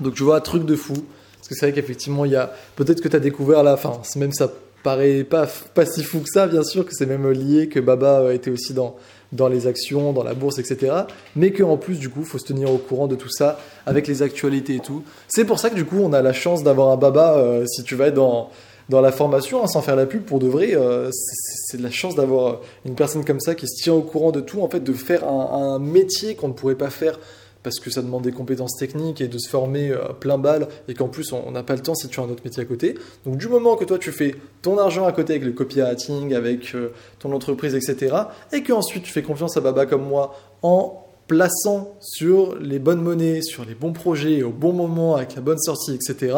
Donc 0.00 0.14
tu 0.14 0.24
vois, 0.24 0.38
un 0.38 0.40
truc 0.40 0.64
de 0.64 0.74
fou. 0.74 0.94
Parce 1.36 1.46
que 1.46 1.54
c'est 1.54 1.66
vrai 1.66 1.72
qu'effectivement, 1.72 2.24
il 2.24 2.32
y 2.32 2.36
a. 2.36 2.52
Peut-être 2.74 3.00
que 3.00 3.06
tu 3.06 3.14
as 3.14 3.20
découvert 3.20 3.62
là, 3.62 3.74
enfin, 3.74 4.00
même 4.16 4.32
ça 4.32 4.50
paraît 4.86 5.24
pas, 5.24 5.48
pas 5.74 5.84
si 5.84 6.04
fou 6.04 6.20
que 6.20 6.28
ça, 6.32 6.46
bien 6.46 6.62
sûr, 6.62 6.86
que 6.86 6.92
c'est 6.94 7.06
même 7.06 7.28
lié, 7.28 7.68
que 7.68 7.80
Baba 7.80 8.20
euh, 8.20 8.32
était 8.32 8.52
aussi 8.52 8.72
dans, 8.72 8.94
dans 9.32 9.48
les 9.48 9.66
actions, 9.66 10.12
dans 10.12 10.22
la 10.22 10.32
bourse, 10.32 10.60
etc. 10.60 10.92
Mais 11.34 11.50
qu'en 11.50 11.76
plus, 11.76 11.98
du 11.98 12.08
coup, 12.08 12.22
faut 12.22 12.38
se 12.38 12.44
tenir 12.44 12.70
au 12.70 12.78
courant 12.78 13.08
de 13.08 13.16
tout 13.16 13.28
ça, 13.28 13.58
avec 13.84 14.06
les 14.06 14.22
actualités 14.22 14.76
et 14.76 14.78
tout. 14.78 15.02
C'est 15.26 15.44
pour 15.44 15.58
ça 15.58 15.70
que, 15.70 15.74
du 15.74 15.84
coup, 15.84 15.98
on 16.00 16.12
a 16.12 16.22
la 16.22 16.32
chance 16.32 16.62
d'avoir 16.62 16.90
un 16.90 16.96
Baba, 16.96 17.36
euh, 17.36 17.66
si 17.66 17.82
tu 17.82 17.96
vas 17.96 18.12
dans, 18.12 18.48
dans 18.88 19.00
la 19.00 19.10
formation, 19.10 19.60
hein, 19.60 19.66
sans 19.66 19.82
faire 19.82 19.96
la 19.96 20.06
pub, 20.06 20.22
pour 20.22 20.38
de 20.38 20.46
vrai, 20.46 20.76
euh, 20.76 21.10
c'est 21.10 21.80
la 21.80 21.90
chance 21.90 22.14
d'avoir 22.14 22.60
une 22.84 22.94
personne 22.94 23.24
comme 23.24 23.40
ça 23.40 23.56
qui 23.56 23.66
se 23.66 23.82
tient 23.82 23.94
au 23.94 24.02
courant 24.02 24.30
de 24.30 24.40
tout, 24.40 24.62
en 24.62 24.68
fait, 24.68 24.84
de 24.84 24.92
faire 24.92 25.26
un 25.26 25.80
métier 25.80 26.36
qu'on 26.36 26.46
ne 26.46 26.52
pourrait 26.52 26.76
pas 26.76 26.90
faire 26.90 27.18
parce 27.66 27.80
que 27.80 27.90
ça 27.90 28.00
demande 28.00 28.22
des 28.22 28.30
compétences 28.30 28.76
techniques 28.76 29.20
et 29.20 29.26
de 29.26 29.38
se 29.38 29.48
former 29.48 29.90
euh, 29.90 30.12
plein 30.12 30.38
balle 30.38 30.68
et 30.86 30.94
qu'en 30.94 31.08
plus 31.08 31.32
on 31.32 31.50
n'a 31.50 31.64
pas 31.64 31.74
le 31.74 31.82
temps 31.82 31.96
si 31.96 32.06
tu 32.06 32.20
as 32.20 32.22
un 32.22 32.28
autre 32.28 32.44
métier 32.44 32.62
à 32.62 32.64
côté. 32.64 32.96
Donc 33.24 33.38
du 33.38 33.48
moment 33.48 33.74
que 33.74 33.84
toi 33.84 33.98
tu 33.98 34.12
fais 34.12 34.36
ton 34.62 34.78
argent 34.78 35.04
à 35.04 35.10
côté 35.10 35.32
avec 35.32 35.44
le 35.44 35.50
copywriting, 35.50 36.32
avec 36.32 36.76
euh, 36.76 36.92
ton 37.18 37.32
entreprise, 37.32 37.74
etc. 37.74 38.14
et 38.52 38.62
qu'ensuite 38.62 39.02
tu 39.02 39.10
fais 39.10 39.22
confiance 39.22 39.56
à 39.56 39.60
Baba 39.60 39.84
comme 39.84 40.04
moi 40.04 40.38
en 40.62 41.08
plaçant 41.26 41.96
sur 42.00 42.54
les 42.54 42.78
bonnes 42.78 43.02
monnaies, 43.02 43.42
sur 43.42 43.64
les 43.64 43.74
bons 43.74 43.92
projets, 43.92 44.44
au 44.44 44.50
bon 44.50 44.72
moment, 44.72 45.16
avec 45.16 45.34
la 45.34 45.40
bonne 45.40 45.58
sortie, 45.58 45.92
etc. 45.92 46.36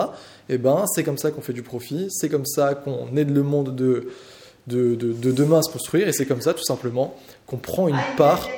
Et 0.49 0.57
ben 0.57 0.87
c'est 0.95 1.05
comme 1.05 1.19
ça 1.19 1.31
qu'on 1.31 1.43
fait 1.43 1.53
du 1.53 1.63
profit, 1.63 2.07
c'est 2.09 2.31
comme 2.31 2.47
ça 2.47 2.75
qu'on 2.75 3.15
aide 3.19 3.37
le 3.37 3.43
monde 3.43 3.77
de, 3.77 4.09
de, 4.67 4.95
de, 4.95 5.13
de 5.13 5.31
demain 5.31 5.59
à 5.59 5.63
se 5.63 5.71
construire 5.71 6.09
et 6.09 6.15
c'est 6.15 6.25
comme 6.25 6.41
ça 6.41 6.55
tout 6.55 6.65
simplement 6.65 7.15
qu'on 7.47 7.59
prend 7.59 7.87
une 7.87 8.01
part 8.17 8.49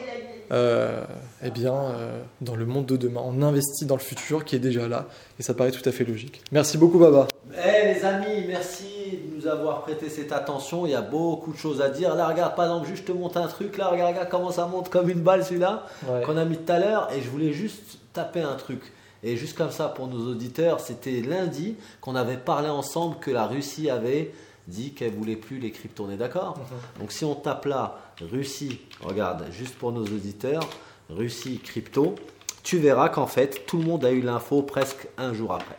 euh, 0.53 1.03
eh 1.45 1.51
bien, 1.51 1.75
euh, 1.75 2.21
dans 2.41 2.57
le 2.57 2.67
monde 2.67 2.87
de 2.87 2.97
demain. 2.97 3.21
On 3.25 3.43
investit 3.43 3.87
dans 3.87 3.95
le 3.97 4.01
futur 4.01 4.45
qui 4.45 4.57
est 4.57 4.61
déjà 4.61 4.89
là 4.89 5.07
et 5.39 5.43
ça 5.43 5.55
paraît 5.55 5.71
tout 5.71 5.87
à 5.89 5.93
fait 5.93 6.05
logique. 6.05 6.43
Merci 6.53 6.77
beaucoup, 6.79 6.99
Baba. 6.99 7.29
Eh 7.53 7.95
les 7.95 8.05
amis, 8.05 8.45
merci 8.49 8.85
de 9.31 9.37
nous 9.37 9.47
avoir 9.47 9.83
prêté 9.83 10.09
cette 10.09 10.33
attention. 10.33 10.87
Il 10.87 10.93
y 10.93 10.95
a 10.95 11.03
beaucoup 11.03 11.53
de 11.53 11.59
choses 11.59 11.81
à 11.81 11.89
dire. 11.89 12.15
Là, 12.15 12.29
regarde, 12.29 12.55
par 12.57 12.67
exemple, 12.67 12.87
juste 12.89 13.07
je 13.07 13.13
te 13.13 13.17
monte 13.17 13.37
un 13.37 13.47
truc. 13.49 13.77
Là, 13.77 13.89
regarde, 13.89 14.11
regarde 14.11 14.29
comment 14.31 14.51
ça 14.51 14.67
monte 14.67 14.89
comme 14.89 15.09
une 15.11 15.21
balle 15.21 15.45
celui-là 15.45 15.87
Ouais. 16.09 16.23
qu'on 16.23 16.37
a 16.37 16.45
mis 16.45 16.57
tout 16.57 16.73
à 16.73 16.79
l'heure. 16.79 17.09
Et 17.17 17.21
je 17.23 17.29
voulais 17.31 17.53
juste 17.53 17.99
taper 18.13 18.41
un 18.41 18.55
truc. 18.55 18.81
Et 19.23 19.37
juste 19.37 19.57
comme 19.57 19.71
ça 19.71 19.89
pour 19.89 20.07
nos 20.07 20.31
auditeurs, 20.31 20.81
c'était 20.81 21.21
lundi 21.21 21.77
qu'on 22.01 22.17
avait 22.17 22.39
parlé 22.39 22.69
ensemble 22.71 23.17
que 23.21 23.31
la 23.31 23.47
Russie 23.47 23.91
avait 23.91 24.33
dit 24.69 24.93
qu'elle 24.93 25.13
voulait 25.13 25.37
plus 25.37 25.59
les 25.59 25.71
cryptos. 25.71 26.05
On 26.05 26.11
est 26.11 26.17
d'accord 26.17 26.59
Donc 26.99 27.13
si 27.13 27.25
on 27.25 27.35
tape 27.35 27.67
là 27.67 27.99
Russie, 28.21 28.81
regarde, 29.01 29.47
juste 29.51 29.75
pour 29.75 29.93
nos 29.93 30.05
auditeurs, 30.05 30.69
Russie 31.09 31.59
crypto, 31.59 32.15
tu 32.63 32.79
verras 32.79 33.09
qu'en 33.09 33.27
fait 33.27 33.67
tout 33.67 33.79
le 33.79 33.85
monde 33.85 34.05
a 34.05 34.11
eu 34.11 34.21
l'info 34.21 34.63
presque 34.63 35.09
un 35.19 35.35
jour 35.35 35.53
après. 35.53 35.77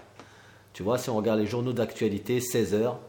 Tu 0.74 0.84
vois, 0.84 0.98
si 0.98 1.10
on 1.10 1.16
regarde 1.16 1.40
les 1.40 1.48
journaux 1.48 1.74
d'actualité, 1.74 2.40
16 2.40 2.74
heures, 2.74 3.00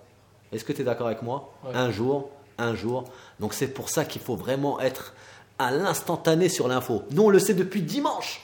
est-ce 0.52 0.64
que 0.64 0.72
tu 0.72 0.82
es 0.82 0.84
d'accord 0.84 1.06
avec 1.06 1.22
moi? 1.22 1.52
Ouais. 1.64 1.74
Un 1.74 1.90
jour, 1.90 2.30
un 2.58 2.74
jour. 2.74 3.04
Donc 3.40 3.54
c'est 3.54 3.68
pour 3.68 3.88
ça 3.88 4.04
qu'il 4.04 4.20
faut 4.20 4.36
vraiment 4.36 4.80
être 4.80 5.14
à 5.58 5.70
l'instantané 5.70 6.48
sur 6.48 6.68
l'info. 6.68 7.02
Nous, 7.10 7.22
on 7.22 7.30
le 7.30 7.38
sait 7.38 7.54
depuis 7.54 7.82
dimanche. 7.82 8.42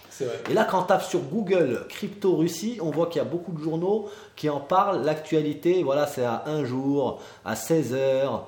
Et 0.51 0.55
là, 0.55 0.67
quand 0.71 0.81
on 0.81 0.85
tape 0.85 1.03
sur 1.03 1.21
Google 1.21 1.85
Crypto 1.89 2.37
Russie, 2.37 2.79
on 2.83 2.91
voit 2.91 3.07
qu'il 3.07 3.19
y 3.21 3.25
a 3.25 3.29
beaucoup 3.29 3.53
de 3.53 3.63
journaux 3.63 4.09
qui 4.37 4.49
en 4.49 4.61
parlent. 4.61 5.05
L'actualité, 5.05 5.83
voilà, 5.83 6.07
c'est 6.07 6.25
à 6.25 6.45
un 6.47 6.65
jour, 6.65 7.21
à 7.45 7.57
16 7.57 7.95
heures. 7.95 8.47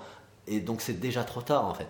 Et 0.48 0.60
donc, 0.60 0.80
c'est 0.80 0.98
déjà 1.00 1.22
trop 1.24 1.40
tard, 1.42 1.66
en 1.66 1.74
fait. 1.74 1.86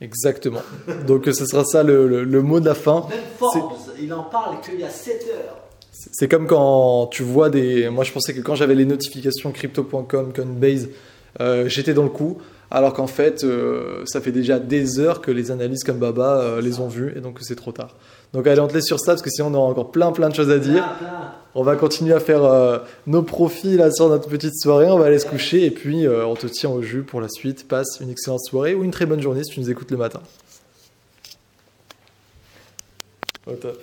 Exactement. 0.00 0.60
Donc 1.06 1.24
ce 1.26 1.44
sera 1.44 1.64
ça 1.64 1.82
le, 1.82 2.06
le- 2.06 2.22
le 2.24 2.42
mot 2.42 2.60
de 2.60 2.66
la 2.66 2.74
fin. 2.76 3.04
Même 3.10 3.18
Forbes, 3.36 3.72
il 4.00 4.12
en 4.14 4.22
parle 4.22 4.60
qu'il 4.60 4.78
y 4.78 4.84
a 4.84 4.90
7 4.90 5.26
heures. 5.34 5.56
C'est 5.90 6.28
comme 6.28 6.46
quand 6.46 7.08
tu 7.08 7.24
vois 7.24 7.50
des. 7.50 7.88
Moi, 7.90 8.04
je 8.04 8.12
pensais 8.12 8.32
que 8.32 8.40
quand 8.40 8.54
j'avais 8.54 8.76
les 8.76 8.84
notifications 8.84 9.50
crypto.com, 9.50 10.32
Coinbase, 10.32 10.88
euh, 11.40 11.68
j'étais 11.68 11.94
dans 11.94 12.04
le 12.04 12.08
coup. 12.10 12.38
Alors 12.70 12.92
qu'en 12.92 13.06
fait, 13.08 13.42
euh, 13.42 14.04
ça 14.06 14.20
fait 14.20 14.30
déjà 14.30 14.60
des 14.60 15.00
heures 15.00 15.20
que 15.20 15.30
les 15.32 15.50
analystes 15.50 15.84
comme 15.84 15.98
Baba 15.98 16.38
euh, 16.42 16.60
les 16.60 16.78
ont 16.80 16.86
vues 16.88 17.12
et 17.16 17.20
donc 17.20 17.38
c'est 17.40 17.56
trop 17.56 17.72
tard. 17.72 17.96
Donc 18.32 18.46
allez, 18.46 18.60
on 18.60 18.68
te 18.68 18.74
laisse 18.74 18.86
sur 18.86 19.00
ça 19.00 19.12
parce 19.12 19.22
que 19.22 19.30
sinon 19.30 19.48
on 19.48 19.54
aura 19.54 19.70
encore 19.70 19.90
plein 19.90 20.12
plein 20.12 20.28
de 20.28 20.34
choses 20.34 20.50
à 20.50 20.58
dire. 20.58 20.84
On 21.54 21.62
va 21.62 21.76
continuer 21.76 22.14
à 22.14 22.20
faire 22.20 22.44
euh, 22.44 22.78
nos 23.06 23.22
profils 23.22 23.76
là 23.76 23.90
sur 23.90 24.08
notre 24.08 24.28
petite 24.28 24.54
soirée. 24.60 24.90
On 24.90 24.98
va 24.98 25.06
aller 25.06 25.18
se 25.18 25.26
coucher 25.26 25.64
et 25.64 25.70
puis 25.70 26.06
euh, 26.06 26.26
on 26.26 26.34
te 26.34 26.46
tient 26.46 26.70
au 26.70 26.82
jus 26.82 27.02
pour 27.02 27.20
la 27.20 27.28
suite. 27.28 27.66
Passe 27.66 27.98
une 28.00 28.10
excellente 28.10 28.44
soirée 28.44 28.74
ou 28.74 28.84
une 28.84 28.90
très 28.90 29.06
bonne 29.06 29.20
journée 29.20 29.42
si 29.44 29.54
tu 29.54 29.60
nous 29.60 29.70
écoutes 29.70 29.90
le 29.90 29.96
matin. 29.96 30.20
Au 33.46 33.54
top. 33.54 33.82